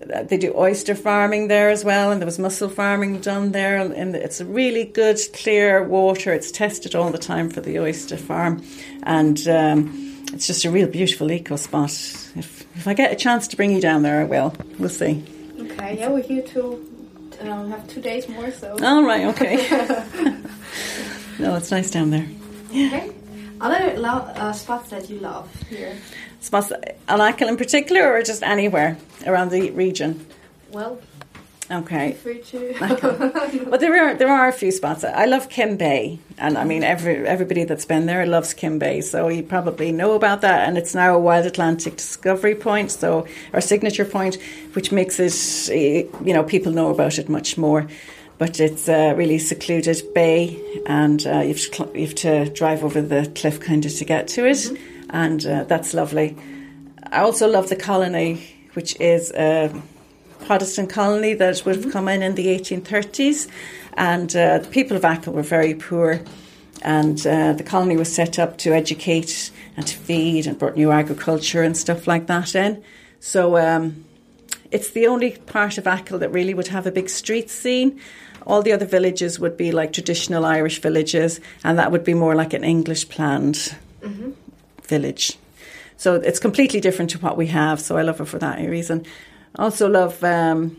they 0.00 0.38
do 0.38 0.52
oyster 0.56 0.94
farming 0.94 1.48
there 1.48 1.68
as 1.68 1.84
well, 1.84 2.10
and 2.10 2.20
there 2.20 2.26
was 2.26 2.38
mussel 2.38 2.68
farming 2.68 3.20
done 3.20 3.52
there. 3.52 3.76
And 3.76 4.16
it's 4.16 4.40
a 4.40 4.44
really 4.44 4.84
good, 4.84 5.18
clear 5.34 5.82
water. 5.84 6.32
It's 6.32 6.50
tested 6.50 6.94
all 6.94 7.10
the 7.10 7.18
time 7.18 7.50
for 7.50 7.60
the 7.60 7.78
oyster 7.78 8.16
farm, 8.16 8.64
and 9.02 9.46
um, 9.46 10.24
it's 10.32 10.46
just 10.46 10.64
a 10.64 10.70
real 10.70 10.88
beautiful 10.88 11.30
eco 11.30 11.56
spot. 11.56 11.90
If 11.90 12.60
if 12.76 12.88
I 12.88 12.94
get 12.94 13.12
a 13.12 13.16
chance 13.16 13.46
to 13.48 13.56
bring 13.56 13.72
you 13.72 13.80
down 13.80 14.02
there, 14.02 14.20
I 14.20 14.24
will. 14.24 14.54
We'll 14.78 14.88
see. 14.88 15.22
Okay, 15.58 15.98
yeah, 15.98 16.08
we're 16.08 16.22
here 16.22 16.42
to 16.42 16.86
uh, 17.42 17.66
have 17.66 17.86
two 17.88 18.00
days 18.00 18.28
more, 18.28 18.50
so. 18.50 18.76
All 18.82 19.04
right. 19.04 19.26
Okay. 19.26 19.56
no, 21.38 21.56
it's 21.56 21.70
nice 21.70 21.90
down 21.90 22.10
there. 22.10 22.26
Okay. 22.70 23.12
Other 23.60 23.98
lo- 23.98 24.32
uh, 24.34 24.52
spots 24.52 24.88
that 24.90 25.10
you 25.10 25.18
love 25.18 25.50
here? 25.68 25.94
Spots 26.40 26.72
on 27.08 27.20
Achill 27.20 27.48
in 27.48 27.56
particular, 27.56 28.12
or 28.12 28.22
just 28.22 28.42
anywhere 28.42 28.96
around 29.26 29.50
the 29.50 29.70
region. 29.70 30.26
Well, 30.70 31.00
Okay. 31.72 32.16
Well, 32.24 33.78
there 33.78 34.04
are 34.04 34.14
there 34.14 34.28
are 34.28 34.48
a 34.48 34.52
few 34.52 34.72
spots. 34.72 35.04
I 35.04 35.26
love 35.26 35.48
Keem 35.48 35.78
Bay, 35.78 36.18
and 36.36 36.58
I 36.58 36.64
mean 36.64 36.82
every 36.82 37.24
everybody 37.24 37.62
that's 37.62 37.84
been 37.84 38.06
there 38.06 38.26
loves 38.26 38.54
Keem 38.54 38.80
Bay, 38.80 39.00
so 39.02 39.28
you 39.28 39.44
probably 39.44 39.92
know 39.92 40.14
about 40.14 40.40
that. 40.40 40.66
And 40.66 40.76
it's 40.76 40.96
now 40.96 41.14
a 41.14 41.18
Wild 41.20 41.46
Atlantic 41.46 41.96
Discovery 41.96 42.56
Point, 42.56 42.90
so 42.90 43.24
our 43.52 43.60
signature 43.60 44.04
point, 44.04 44.38
which 44.72 44.90
makes 44.90 45.20
it 45.20 45.70
eh, 45.72 46.08
you 46.24 46.34
know 46.34 46.42
people 46.42 46.72
know 46.72 46.90
about 46.90 47.18
it 47.18 47.28
much 47.28 47.56
more. 47.56 47.86
But 48.38 48.58
it's 48.58 48.88
a 48.88 49.14
really 49.14 49.38
secluded 49.38 50.02
bay, 50.12 50.60
and 50.86 51.24
uh, 51.24 51.40
you, 51.40 51.54
have 51.54 51.70
to, 51.70 51.90
you 51.94 52.06
have 52.06 52.14
to 52.16 52.50
drive 52.50 52.82
over 52.82 53.00
the 53.00 53.30
cliff 53.36 53.60
kind 53.60 53.86
of 53.86 53.94
to 53.94 54.04
get 54.04 54.26
to 54.28 54.44
it, 54.44 54.76
and 55.10 55.44
uh, 55.44 55.64
that's 55.64 55.92
lovely. 55.94 56.36
I 57.12 57.20
also 57.20 57.48
love 57.48 57.68
the 57.68 57.76
colony, 57.76 58.46
which 58.74 58.98
is 59.00 59.32
a 59.32 59.70
Protestant 60.44 60.90
colony 60.90 61.34
that 61.34 61.64
would 61.64 61.76
have 61.76 61.92
come 61.92 62.08
in 62.08 62.22
in 62.22 62.34
the 62.34 62.46
1830s. 62.46 63.48
And 63.94 64.34
uh, 64.34 64.58
the 64.58 64.68
people 64.68 64.96
of 64.96 65.04
Achill 65.04 65.32
were 65.32 65.42
very 65.42 65.74
poor. 65.74 66.20
And 66.82 67.24
uh, 67.26 67.52
the 67.52 67.62
colony 67.62 67.96
was 67.96 68.12
set 68.14 68.38
up 68.38 68.56
to 68.58 68.72
educate 68.72 69.50
and 69.76 69.86
to 69.86 69.96
feed 69.96 70.46
and 70.46 70.58
brought 70.58 70.76
new 70.76 70.90
agriculture 70.90 71.62
and 71.62 71.76
stuff 71.76 72.06
like 72.06 72.26
that 72.28 72.54
in. 72.54 72.82
So 73.18 73.58
um, 73.58 74.04
it's 74.70 74.90
the 74.90 75.06
only 75.06 75.32
part 75.32 75.76
of 75.76 75.86
Achill 75.86 76.18
that 76.20 76.30
really 76.30 76.54
would 76.54 76.68
have 76.68 76.86
a 76.86 76.92
big 76.92 77.10
street 77.10 77.50
scene. 77.50 78.00
All 78.46 78.62
the 78.62 78.72
other 78.72 78.86
villages 78.86 79.38
would 79.38 79.56
be 79.56 79.72
like 79.72 79.92
traditional 79.92 80.46
Irish 80.46 80.80
villages, 80.80 81.40
and 81.62 81.78
that 81.78 81.92
would 81.92 82.04
be 82.04 82.14
more 82.14 82.34
like 82.34 82.54
an 82.54 82.64
English 82.64 83.08
planned 83.10 83.74
village. 84.90 85.38
So 85.96 86.16
it's 86.16 86.38
completely 86.38 86.80
different 86.80 87.10
to 87.12 87.18
what 87.18 87.36
we 87.36 87.46
have. 87.46 87.80
So 87.80 87.96
I 87.96 88.02
love 88.02 88.20
it 88.20 88.26
for 88.26 88.38
that 88.38 88.58
reason. 88.58 89.06
Also 89.54 89.88
love. 89.88 90.22
Um, 90.22 90.76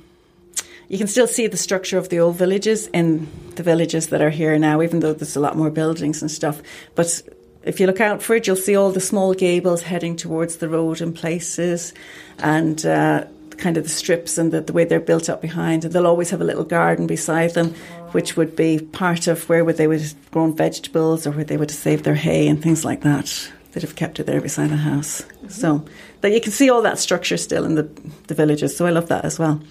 you 0.92 0.98
can 0.98 1.08
still 1.08 1.28
see 1.28 1.48
the 1.48 1.58
structure 1.58 1.98
of 1.98 2.10
the 2.10 2.20
old 2.20 2.36
villages 2.36 2.88
in 2.88 3.28
the 3.56 3.64
villages 3.64 4.08
that 4.08 4.22
are 4.22 4.30
here 4.30 4.60
now, 4.60 4.82
even 4.82 5.00
though 5.00 5.14
there's 5.14 5.38
a 5.38 5.40
lot 5.40 5.56
more 5.56 5.70
buildings 5.70 6.22
and 6.22 6.30
stuff. 6.30 6.62
But 6.96 7.22
if 7.64 7.80
you 7.80 7.88
look 7.88 8.02
out 8.02 8.22
for 8.22 8.36
it, 8.36 8.46
you'll 8.46 8.58
see 8.58 8.76
all 8.76 8.92
the 8.92 9.00
small 9.00 9.34
gables 9.34 9.84
heading 9.84 10.18
towards 10.18 10.58
the 10.58 10.68
road 10.68 11.00
in 11.00 11.14
places, 11.14 11.94
and 12.40 12.86
uh, 12.86 13.24
kind 13.58 13.78
of 13.78 13.84
the 13.84 13.90
strips 13.90 14.38
and 14.38 14.52
the, 14.52 14.60
the 14.60 14.74
way 14.74 14.84
they're 14.84 15.00
built 15.00 15.30
up 15.30 15.42
behind. 15.42 15.86
And 15.86 15.94
they'll 15.94 16.08
always 16.08 16.32
have 16.32 16.42
a 16.42 16.50
little 16.52 16.66
garden 16.66 17.08
beside 17.08 17.54
them, 17.54 17.74
which 18.12 18.36
would 18.36 18.56
be 18.56 18.80
part 18.80 19.28
of 19.28 19.48
where 19.48 19.64
they 19.72 19.88
would 19.88 20.02
have 20.02 20.32
grown 20.32 20.56
vegetables 20.56 21.26
or 21.26 21.32
where 21.32 21.46
they 21.46 21.56
would 21.56 21.72
have 21.72 21.80
saved 21.80 22.04
their 22.04 22.16
hay 22.16 22.50
and 22.50 22.62
things 22.62 22.84
like 22.84 23.02
that. 23.02 23.52
They'd 23.72 23.84
have 23.84 23.96
kept 23.96 24.20
it 24.20 24.26
there 24.26 24.42
beside 24.42 24.70
the 24.70 24.78
house. 24.78 25.24
So 25.48 25.86
that 26.22 26.32
you 26.32 26.42
can 26.42 26.52
see 26.52 26.70
all 26.70 26.82
that 26.82 27.00
structure 27.00 27.38
still 27.38 27.64
in 27.64 27.76
the, 27.76 27.84
the 28.28 28.34
villages. 28.34 28.76
So 28.76 28.86
I 28.86 28.90
love 28.90 29.08
that 29.08 29.24
as 29.24 29.40
well. 29.40 29.62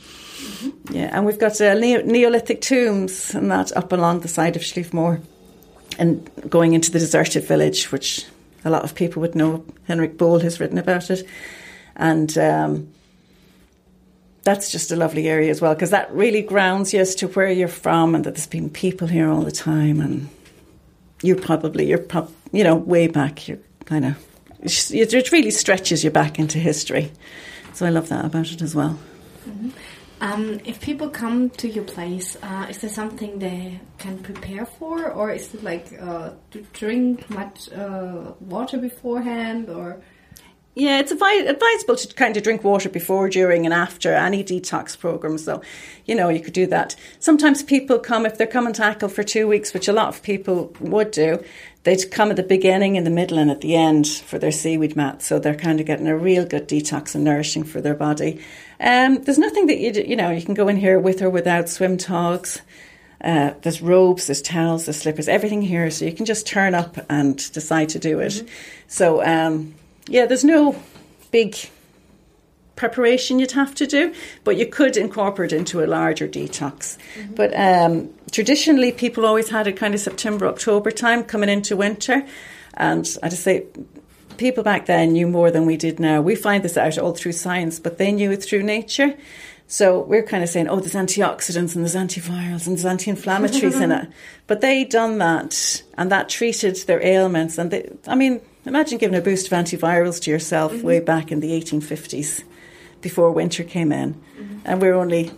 Yeah, 0.90 1.10
and 1.12 1.26
we've 1.26 1.38
got 1.38 1.60
uh, 1.60 1.74
neo- 1.74 2.02
Neolithic 2.02 2.60
tombs 2.62 3.34
and 3.34 3.50
that 3.50 3.76
up 3.76 3.92
along 3.92 4.20
the 4.20 4.28
side 4.28 4.56
of 4.56 4.62
Slievemore 4.62 5.22
and 5.98 6.28
going 6.48 6.72
into 6.72 6.90
the 6.90 6.98
deserted 6.98 7.44
village, 7.44 7.92
which 7.92 8.24
a 8.64 8.70
lot 8.70 8.84
of 8.84 8.94
people 8.94 9.20
would 9.20 9.34
know. 9.34 9.64
Heinrich 9.86 10.16
Böll 10.16 10.42
has 10.42 10.60
written 10.60 10.78
about 10.78 11.10
it. 11.10 11.26
And 11.96 12.36
um, 12.38 12.88
that's 14.44 14.72
just 14.72 14.90
a 14.90 14.96
lovely 14.96 15.28
area 15.28 15.50
as 15.50 15.60
well 15.60 15.74
because 15.74 15.90
that 15.90 16.10
really 16.12 16.42
grounds 16.42 16.94
you 16.94 17.00
as 17.00 17.14
to 17.16 17.28
where 17.28 17.50
you're 17.50 17.68
from 17.68 18.14
and 18.14 18.24
that 18.24 18.34
there's 18.34 18.46
been 18.46 18.70
people 18.70 19.08
here 19.08 19.28
all 19.28 19.42
the 19.42 19.52
time 19.52 20.00
and 20.00 20.28
you're 21.22 21.36
probably, 21.36 21.86
you're 21.86 21.98
prob- 21.98 22.32
you 22.52 22.64
know, 22.64 22.74
way 22.74 23.06
back. 23.06 23.46
You're 23.46 23.58
kind 23.90 24.05
of, 24.05 24.16
it 24.62 25.33
really 25.33 25.50
stretches 25.50 26.05
you 26.05 26.11
back 26.11 26.38
into 26.38 26.59
history. 26.59 27.11
So 27.74 27.87
I 27.87 27.90
love 27.90 28.09
that 28.09 28.24
about 28.24 28.53
it 28.53 28.62
as 28.62 28.74
well. 28.74 28.98
Um, 30.20 30.61
if 30.64 30.81
people 30.81 31.09
come 31.09 31.50
to 31.50 31.68
your 31.68 31.85
place, 31.85 32.37
uh, 32.42 32.66
is 32.70 32.79
there 32.79 32.90
something 32.90 33.38
they 33.38 33.81
can 33.98 34.18
prepare 34.18 34.66
for, 34.66 35.11
or 35.11 35.31
is 35.33 35.55
it 35.55 35.64
like 35.64 35.98
uh, 36.00 36.31
to 36.53 36.62
drink 36.72 37.29
much 37.31 37.72
uh, 37.72 38.33
water 38.38 38.79
beforehand, 38.79 39.70
or 39.70 40.03
Yeah, 40.76 41.00
it's 41.00 41.12
advi- 41.12 41.48
advisable 41.48 41.96
to 41.96 42.14
kind 42.14 42.37
of 42.37 42.44
drink 42.44 42.62
water 42.62 42.88
before, 42.88 43.28
during, 43.28 43.64
and 43.64 43.74
after 43.74 44.14
any 44.14 44.44
detox 44.44 44.96
program. 44.96 45.37
So, 45.37 45.62
you 46.04 46.14
know, 46.14 46.28
you 46.28 46.38
could 46.40 46.52
do 46.52 46.66
that. 46.68 46.94
Sometimes 47.18 47.64
people 47.64 47.98
come, 47.98 48.24
if 48.24 48.38
they're 48.38 48.46
coming 48.46 48.72
to 48.74 48.90
Achill 48.90 49.09
for 49.09 49.24
two 49.24 49.48
weeks, 49.48 49.74
which 49.74 49.88
a 49.88 49.92
lot 49.92 50.09
of 50.09 50.22
people 50.22 50.72
would 50.78 51.11
do, 51.11 51.42
they'd 51.83 52.11
come 52.12 52.30
at 52.30 52.37
the 52.37 52.44
beginning, 52.44 52.94
in 52.94 53.02
the 53.02 53.11
middle, 53.11 53.37
and 53.37 53.50
at 53.50 53.62
the 53.62 53.74
end 53.74 54.06
for 54.06 54.38
their 54.38 54.52
seaweed 54.52 54.94
mat. 54.94 55.22
So 55.22 55.40
they're 55.40 55.56
kind 55.56 55.80
of 55.80 55.87
getting 55.87 56.06
a 56.06 56.16
real 56.16 56.46
good 56.46 56.68
detox 56.68 57.16
and 57.16 57.24
nourishing 57.24 57.64
for 57.64 57.80
their 57.80 57.96
body. 57.96 58.40
Um, 58.78 59.24
there's 59.24 59.38
nothing 59.38 59.66
that 59.66 59.78
you, 59.78 59.92
d- 59.92 60.06
you 60.06 60.14
know, 60.14 60.30
you 60.30 60.42
can 60.42 60.54
go 60.54 60.68
in 60.68 60.76
here 60.76 61.00
with 61.00 61.20
or 61.20 61.30
without 61.30 61.68
swim 61.68 61.98
togs. 61.98 62.62
Uh, 63.22 63.54
there's 63.62 63.83
robes, 63.83 64.28
there's 64.28 64.40
towels, 64.40 64.87
there's 64.87 65.02
slippers, 65.02 65.26
everything 65.26 65.62
here. 65.62 65.90
So 65.90 66.04
you 66.04 66.12
can 66.12 66.26
just 66.26 66.46
turn 66.46 66.76
up 66.76 66.96
and 67.11 67.37
decide 67.52 67.88
to 67.90 67.98
do 67.98 68.20
it. 68.20 68.48
So, 68.87 69.22
um, 69.26 69.74
yeah, 70.06 70.26
there's 70.26 70.44
no 70.44 70.80
big 71.30 71.56
preparation 72.80 73.38
you'd 73.38 73.52
have 73.52 73.74
to 73.74 73.86
do, 73.86 74.14
but 74.42 74.56
you 74.56 74.66
could 74.66 74.96
incorporate 74.96 75.52
into 75.52 75.84
a 75.84 75.86
larger 75.86 76.26
detox. 76.26 76.96
But 77.34 77.52
um, 77.54 78.08
traditionally, 78.32 78.90
people 78.90 79.26
always 79.26 79.50
had 79.50 79.66
a 79.66 79.72
kind 79.72 79.92
of 79.92 80.00
September, 80.00 80.46
October 80.46 80.90
time 80.90 81.24
coming 81.24 81.50
into 81.50 81.76
winter. 81.76 82.26
And 82.74 83.06
I 83.22 83.28
just 83.28 83.42
say, 83.42 83.66
people 84.38 84.64
back 84.64 84.86
then 84.86 85.12
knew 85.12 85.26
more 85.26 85.50
than 85.50 85.66
we 85.66 85.76
did 85.76 86.00
now. 86.00 86.22
We 86.22 86.34
find 86.34 86.64
this 86.64 86.78
out 86.78 86.96
all 86.96 87.12
through 87.12 87.32
science, 87.32 87.78
but 87.78 87.98
they 87.98 88.12
knew 88.12 88.30
it 88.30 88.42
through 88.42 88.62
nature. 88.62 89.14
So 89.66 90.00
we're 90.00 90.22
kind 90.22 90.42
of 90.42 90.48
saying, 90.48 90.68
oh, 90.68 90.80
there's 90.80 90.94
antioxidants 90.94 91.76
and 91.76 91.84
there's 91.84 91.94
antivirals 91.94 92.66
and 92.66 92.76
there's 92.76 92.86
anti-inflammatories 92.86 93.80
in 93.80 93.92
it. 93.92 94.08
But 94.46 94.62
they 94.62 94.84
done 94.84 95.18
that 95.18 95.82
and 95.96 96.10
that 96.10 96.28
treated 96.28 96.76
their 96.88 97.00
ailments. 97.04 97.56
And 97.56 97.70
they, 97.70 97.88
I 98.08 98.16
mean, 98.16 98.40
Imagine 98.66 98.98
giving 98.98 99.16
a 99.16 99.22
boost 99.22 99.46
of 99.46 99.52
antivirals 99.52 100.20
to 100.22 100.30
yourself 100.30 100.72
Mm-hmm. 100.72 100.86
way 100.86 101.00
back 101.00 101.32
in 101.32 101.40
the 101.40 101.50
1850s 101.60 102.44
before 103.00 103.30
winter 103.32 103.64
came 103.64 103.92
in. 103.92 104.14
Mm-hmm. 104.14 104.58
And 104.64 104.82
we're 104.82 104.94
only 104.94 105.30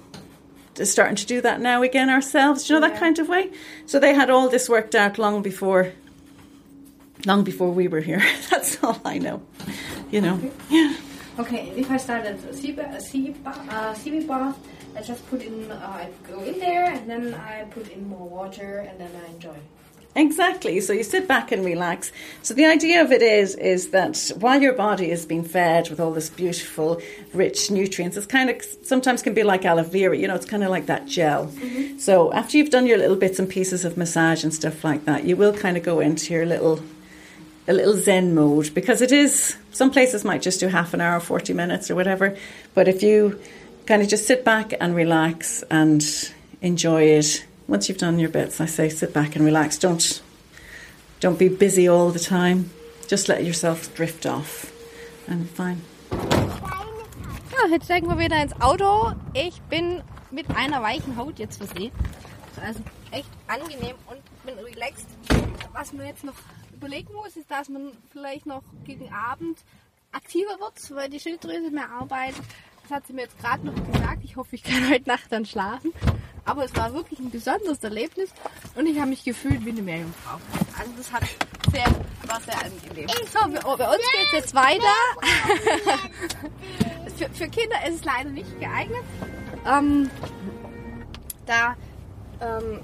starting 0.82 1.16
to 1.16 1.26
do 1.26 1.40
that 1.40 1.60
now 1.60 1.82
again 1.82 2.10
ourselves. 2.10 2.64
Do 2.66 2.74
you 2.74 2.80
know 2.80 2.88
that 2.88 2.98
kind 2.98 3.18
of 3.18 3.28
way? 3.28 3.50
So 3.86 3.98
they 3.98 4.14
had 4.14 4.30
all 4.30 4.48
this 4.48 4.68
worked 4.68 4.94
out 4.94 5.18
long 5.18 5.42
before 5.42 5.92
long 7.24 7.44
before 7.44 7.70
we 7.70 7.86
were 7.86 8.00
here. 8.00 8.22
That's 8.50 8.82
all 8.82 9.00
I 9.04 9.18
know. 9.18 9.42
You 10.10 10.20
know. 10.22 10.52
Yeah. 10.68 10.96
Okay, 11.38 11.72
if 11.76 11.90
I 11.90 11.96
start 11.96 12.24
at 12.26 12.34
a 12.44 12.52
sea, 12.52 12.76
sea, 12.98 13.34
uh, 13.46 13.94
sea 13.94 14.20
bath, 14.26 14.58
I 14.94 15.00
just 15.00 15.26
put 15.30 15.40
in, 15.42 15.70
uh, 15.70 15.76
I 15.76 16.08
go 16.28 16.40
in 16.42 16.58
there 16.58 16.84
and 16.84 17.08
then 17.08 17.32
I 17.32 17.64
put 17.70 17.88
in 17.88 18.06
more 18.06 18.28
water 18.28 18.84
and 18.86 19.00
then 19.00 19.10
I 19.24 19.30
enjoy. 19.32 19.56
Exactly. 20.14 20.78
So 20.80 20.92
you 20.92 21.04
sit 21.04 21.26
back 21.26 21.52
and 21.52 21.64
relax. 21.64 22.12
So 22.42 22.52
the 22.52 22.66
idea 22.66 23.02
of 23.02 23.12
it 23.12 23.22
is 23.22 23.54
is 23.54 23.90
that 23.90 24.30
while 24.38 24.60
your 24.60 24.74
body 24.74 25.10
is 25.10 25.24
being 25.24 25.42
fed 25.42 25.88
with 25.88 26.00
all 26.00 26.12
this 26.12 26.28
beautiful, 26.28 27.00
rich 27.32 27.70
nutrients, 27.70 28.16
it's 28.18 28.26
kind 28.26 28.50
of 28.50 28.62
sometimes 28.82 29.22
can 29.22 29.32
be 29.32 29.42
like 29.42 29.64
aloe 29.64 29.84
vera. 29.84 30.16
You 30.16 30.28
know, 30.28 30.34
it's 30.34 30.44
kind 30.44 30.62
of 30.62 30.70
like 30.70 30.86
that 30.86 31.06
gel. 31.06 31.46
Mm-hmm. 31.46 31.98
So 31.98 32.30
after 32.34 32.58
you've 32.58 32.70
done 32.70 32.86
your 32.86 32.98
little 32.98 33.16
bits 33.16 33.38
and 33.38 33.48
pieces 33.48 33.86
of 33.86 33.96
massage 33.96 34.44
and 34.44 34.52
stuff 34.52 34.84
like 34.84 35.06
that, 35.06 35.24
you 35.24 35.34
will 35.34 35.54
kind 35.54 35.78
of 35.78 35.82
go 35.82 36.00
into 36.00 36.34
your 36.34 36.44
little 36.44 36.80
a 37.68 37.72
little 37.72 37.94
zen 37.94 38.34
mode 38.34 38.74
because 38.74 39.00
it 39.00 39.12
is 39.12 39.56
some 39.70 39.90
places 39.90 40.24
might 40.24 40.42
just 40.42 40.58
do 40.58 40.66
half 40.66 40.94
an 40.94 41.00
hour 41.00 41.20
40 41.20 41.52
minutes 41.52 41.92
or 41.92 41.94
whatever 41.94 42.36
but 42.74 42.88
if 42.88 43.04
you 43.04 43.38
kind 43.86 44.02
of 44.02 44.08
just 44.08 44.26
sit 44.26 44.44
back 44.44 44.74
and 44.80 44.96
relax 44.96 45.62
and 45.70 46.04
enjoy 46.60 47.04
it 47.04 47.44
once 47.72 47.88
you've 47.88 47.98
done 47.98 48.18
your 48.18 48.28
bits 48.28 48.60
i 48.60 48.66
say 48.66 48.90
sit 48.90 49.14
back 49.14 49.34
and 49.34 49.46
relax 49.46 49.78
don't 49.78 50.20
don't 51.20 51.38
be 51.38 51.48
busy 51.48 51.88
all 51.88 52.10
the 52.10 52.18
time 52.18 52.70
just 53.08 53.30
let 53.30 53.42
yourself 53.42 53.92
drift 53.94 54.26
off 54.26 54.70
and 55.26 55.48
fine 55.48 55.80
Ja, 57.52 57.68
jetzt 57.70 57.84
steigen 57.84 58.08
wir 58.08 58.18
wieder 58.18 58.42
ins 58.42 58.58
Auto. 58.60 59.12
Ich 59.34 59.60
bin 59.68 60.02
mit 60.30 60.48
einer 60.56 60.82
weichen 60.82 61.16
Haut 61.16 61.38
jetzt 61.38 61.58
versehen. 61.58 61.92
Also 62.64 62.80
echt 63.10 63.28
angenehm 63.46 63.94
und 64.08 64.20
bin 64.44 64.58
relaxed. 64.64 65.06
Was 65.72 65.92
man 65.92 66.06
jetzt 66.06 66.24
noch 66.24 66.34
überlegen 66.72 67.12
muss, 67.12 67.36
ist, 67.36 67.50
dass 67.50 67.68
man 67.68 67.92
vielleicht 68.10 68.46
noch 68.46 68.62
gegen 68.84 69.12
Abend 69.12 69.58
aktiver 70.12 70.58
wird, 70.60 70.96
weil 70.96 71.10
die 71.10 71.20
Schilddrüse 71.20 71.70
mehr 71.70 71.90
arbeitet. 71.90 72.42
Das 72.82 72.90
hat 72.90 73.06
sie 73.06 73.12
mir 73.12 73.22
jetzt 73.22 73.38
gerade 73.38 73.64
noch 73.64 73.74
gesagt. 73.74 74.24
Ich 74.24 74.36
hoffe, 74.36 74.54
ich 74.54 74.62
kann 74.62 74.88
heute 74.90 75.08
Nacht 75.08 75.30
dann 75.30 75.46
schlafen. 75.46 75.92
Aber 76.44 76.64
es 76.64 76.74
war 76.74 76.92
wirklich 76.92 77.20
ein 77.20 77.30
besonderes 77.30 77.84
Erlebnis 77.84 78.30
und 78.74 78.86
ich 78.86 78.98
habe 78.98 79.10
mich 79.10 79.22
gefühlt 79.22 79.64
wie 79.64 79.70
eine 79.70 79.82
Meerjungfrau. 79.82 80.40
Also 80.76 80.90
das 80.96 81.12
hat 81.12 81.22
sehr, 81.70 81.84
war 82.26 82.40
sehr 82.40 82.58
angenehm. 82.58 83.08
So, 83.32 83.76
bei 83.76 83.88
uns 83.88 83.98
geht 83.98 84.26
es 84.26 84.32
jetzt 84.32 84.54
weiter. 84.54 84.82
für, 87.16 87.28
für 87.30 87.48
Kinder 87.48 87.76
ist 87.86 87.94
es 87.94 88.04
leider 88.04 88.30
nicht 88.30 88.58
geeignet. 88.58 89.04
Ähm, 89.64 90.10
da, 91.46 91.76
ähm, 92.40 92.80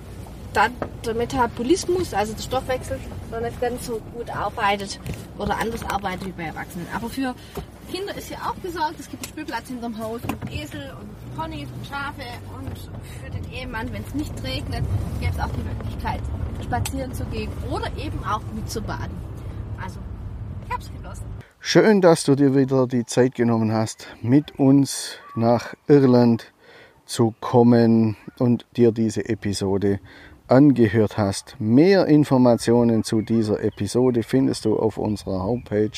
da 0.52 0.68
der 1.04 1.14
Metabolismus, 1.14 2.14
also 2.14 2.34
der 2.34 2.42
Stoffwechsel, 2.42 3.00
noch 3.32 3.40
nicht 3.40 3.60
ganz 3.60 3.86
so 3.86 4.00
gut 4.14 4.30
arbeitet 4.30 5.00
oder 5.36 5.58
anders 5.58 5.82
arbeitet 5.82 6.26
wie 6.26 6.32
bei 6.32 6.44
Erwachsenen. 6.44 6.86
Aber 6.94 7.08
für 7.08 7.34
Kinder 7.90 8.14
ist 8.16 8.28
hier 8.28 8.38
auch 8.38 8.60
gesorgt. 8.62 9.00
Es 9.00 9.08
gibt 9.08 9.24
einen 9.24 9.32
Spielplatz 9.32 9.68
hinterm 9.68 9.98
Haus 9.98 10.20
mit 10.22 10.52
Esel 10.52 10.92
und 11.00 11.36
Ponys 11.36 11.68
und 11.74 11.86
Schafe. 11.86 12.22
Und 12.58 12.78
für 13.22 13.30
den 13.30 13.50
Ehemann, 13.50 13.90
wenn 13.92 14.02
es 14.02 14.14
nicht 14.14 14.32
regnet, 14.44 14.84
gäbe 15.20 15.32
es 15.32 15.40
auch 15.40 15.50
die 15.50 15.62
Möglichkeit, 15.62 16.20
spazieren 16.62 17.12
zu 17.14 17.24
gehen 17.26 17.50
oder 17.70 17.86
eben 17.96 18.22
auch 18.24 18.42
mitzubaden. 18.54 19.16
Also, 19.82 19.98
ich 20.66 20.72
habe 20.72 20.82
es 20.82 20.92
genossen. 20.92 21.24
Schön, 21.60 22.00
dass 22.00 22.24
du 22.24 22.34
dir 22.34 22.54
wieder 22.54 22.86
die 22.86 23.06
Zeit 23.06 23.34
genommen 23.34 23.72
hast, 23.72 24.06
mit 24.20 24.58
uns 24.58 25.16
nach 25.34 25.74
Irland 25.86 26.52
zu 27.06 27.34
kommen 27.40 28.16
und 28.38 28.66
dir 28.76 28.92
diese 28.92 29.28
Episode 29.28 29.98
angehört 30.46 31.16
hast. 31.18 31.56
Mehr 31.58 32.06
Informationen 32.06 33.02
zu 33.02 33.22
dieser 33.22 33.62
Episode 33.62 34.22
findest 34.22 34.64
du 34.64 34.78
auf 34.78 34.98
unserer 34.98 35.42
Homepage 35.42 35.90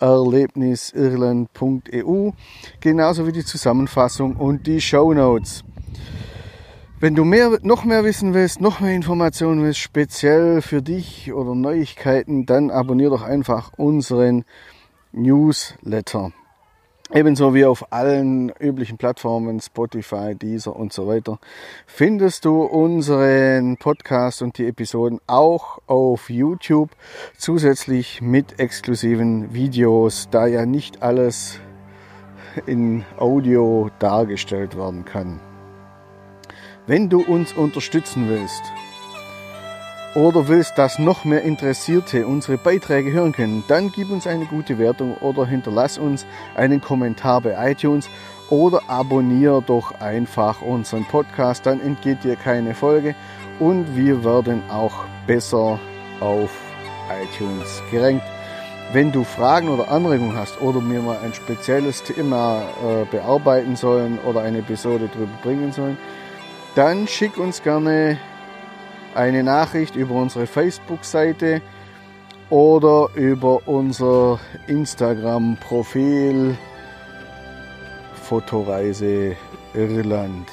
erlebnisirland.eu, 0.00 2.30
genauso 2.80 3.26
wie 3.26 3.32
die 3.32 3.44
Zusammenfassung 3.44 4.36
und 4.36 4.66
die 4.66 4.80
Show 4.80 5.12
Notes. 5.12 5.62
Wenn 7.00 7.14
du 7.14 7.24
mehr, 7.24 7.58
noch 7.62 7.84
mehr 7.84 8.02
wissen 8.02 8.34
willst, 8.34 8.60
noch 8.60 8.80
mehr 8.80 8.94
Informationen 8.94 9.62
willst, 9.62 9.78
speziell 9.78 10.62
für 10.62 10.82
dich 10.82 11.32
oder 11.32 11.54
Neuigkeiten, 11.54 12.44
dann 12.44 12.72
abonnier 12.72 13.10
doch 13.10 13.22
einfach 13.22 13.72
unseren 13.76 14.44
Newsletter. 15.12 16.32
Ebenso 17.12 17.54
wie 17.54 17.64
auf 17.64 17.90
allen 17.90 18.50
üblichen 18.60 18.98
Plattformen, 18.98 19.60
Spotify, 19.60 20.34
Deezer 20.34 20.76
und 20.76 20.92
so 20.92 21.08
weiter, 21.08 21.38
findest 21.86 22.44
du 22.44 22.62
unseren 22.62 23.78
Podcast 23.78 24.42
und 24.42 24.58
die 24.58 24.66
Episoden 24.66 25.18
auch 25.26 25.78
auf 25.86 26.28
YouTube, 26.28 26.90
zusätzlich 27.38 28.20
mit 28.20 28.60
exklusiven 28.60 29.54
Videos, 29.54 30.28
da 30.30 30.46
ja 30.46 30.66
nicht 30.66 31.02
alles 31.02 31.60
in 32.66 33.06
Audio 33.16 33.90
dargestellt 34.00 34.76
werden 34.76 35.06
kann. 35.06 35.40
Wenn 36.86 37.08
du 37.08 37.22
uns 37.22 37.54
unterstützen 37.54 38.28
willst 38.28 38.62
oder 40.14 40.48
willst, 40.48 40.78
dass 40.78 40.98
noch 40.98 41.24
mehr 41.24 41.42
Interessierte 41.42 42.26
unsere 42.26 42.58
Beiträge 42.58 43.12
hören 43.12 43.32
können, 43.32 43.64
dann 43.68 43.92
gib 43.92 44.10
uns 44.10 44.26
eine 44.26 44.46
gute 44.46 44.78
Wertung 44.78 45.16
oder 45.18 45.46
hinterlass 45.46 45.98
uns 45.98 46.26
einen 46.54 46.80
Kommentar 46.80 47.40
bei 47.40 47.70
iTunes 47.70 48.08
oder 48.50 48.82
abonniere 48.88 49.62
doch 49.62 50.00
einfach 50.00 50.62
unseren 50.62 51.04
Podcast, 51.04 51.66
dann 51.66 51.80
entgeht 51.80 52.24
dir 52.24 52.36
keine 52.36 52.74
Folge 52.74 53.14
und 53.58 53.96
wir 53.96 54.24
werden 54.24 54.62
auch 54.70 55.04
besser 55.26 55.78
auf 56.20 56.50
iTunes 57.22 57.82
gerankt. 57.90 58.24
Wenn 58.92 59.12
du 59.12 59.22
Fragen 59.22 59.68
oder 59.68 59.90
Anregungen 59.90 60.34
hast 60.34 60.60
oder 60.62 60.80
mir 60.80 61.02
mal 61.02 61.18
ein 61.22 61.34
spezielles 61.34 62.02
Thema 62.02 62.62
äh, 62.82 63.04
bearbeiten 63.04 63.76
sollen 63.76 64.18
oder 64.20 64.40
eine 64.40 64.58
Episode 64.58 65.08
drüber 65.08 65.38
bringen 65.42 65.72
sollen, 65.72 65.98
dann 66.74 67.06
schick 67.06 67.36
uns 67.36 67.62
gerne 67.62 68.18
eine 69.18 69.42
Nachricht 69.42 69.96
über 69.96 70.14
unsere 70.14 70.46
Facebook-Seite 70.46 71.60
oder 72.50 73.08
über 73.14 73.66
unser 73.66 74.38
Instagram-Profil 74.68 76.56
Fotoreise 78.14 79.34
Irland. 79.74 80.48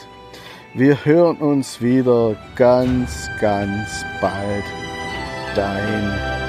Wir 0.74 1.06
hören 1.06 1.38
uns 1.38 1.80
wieder 1.82 2.36
ganz, 2.56 3.30
ganz 3.40 4.04
bald. 4.20 4.64
Dein. 5.56 6.45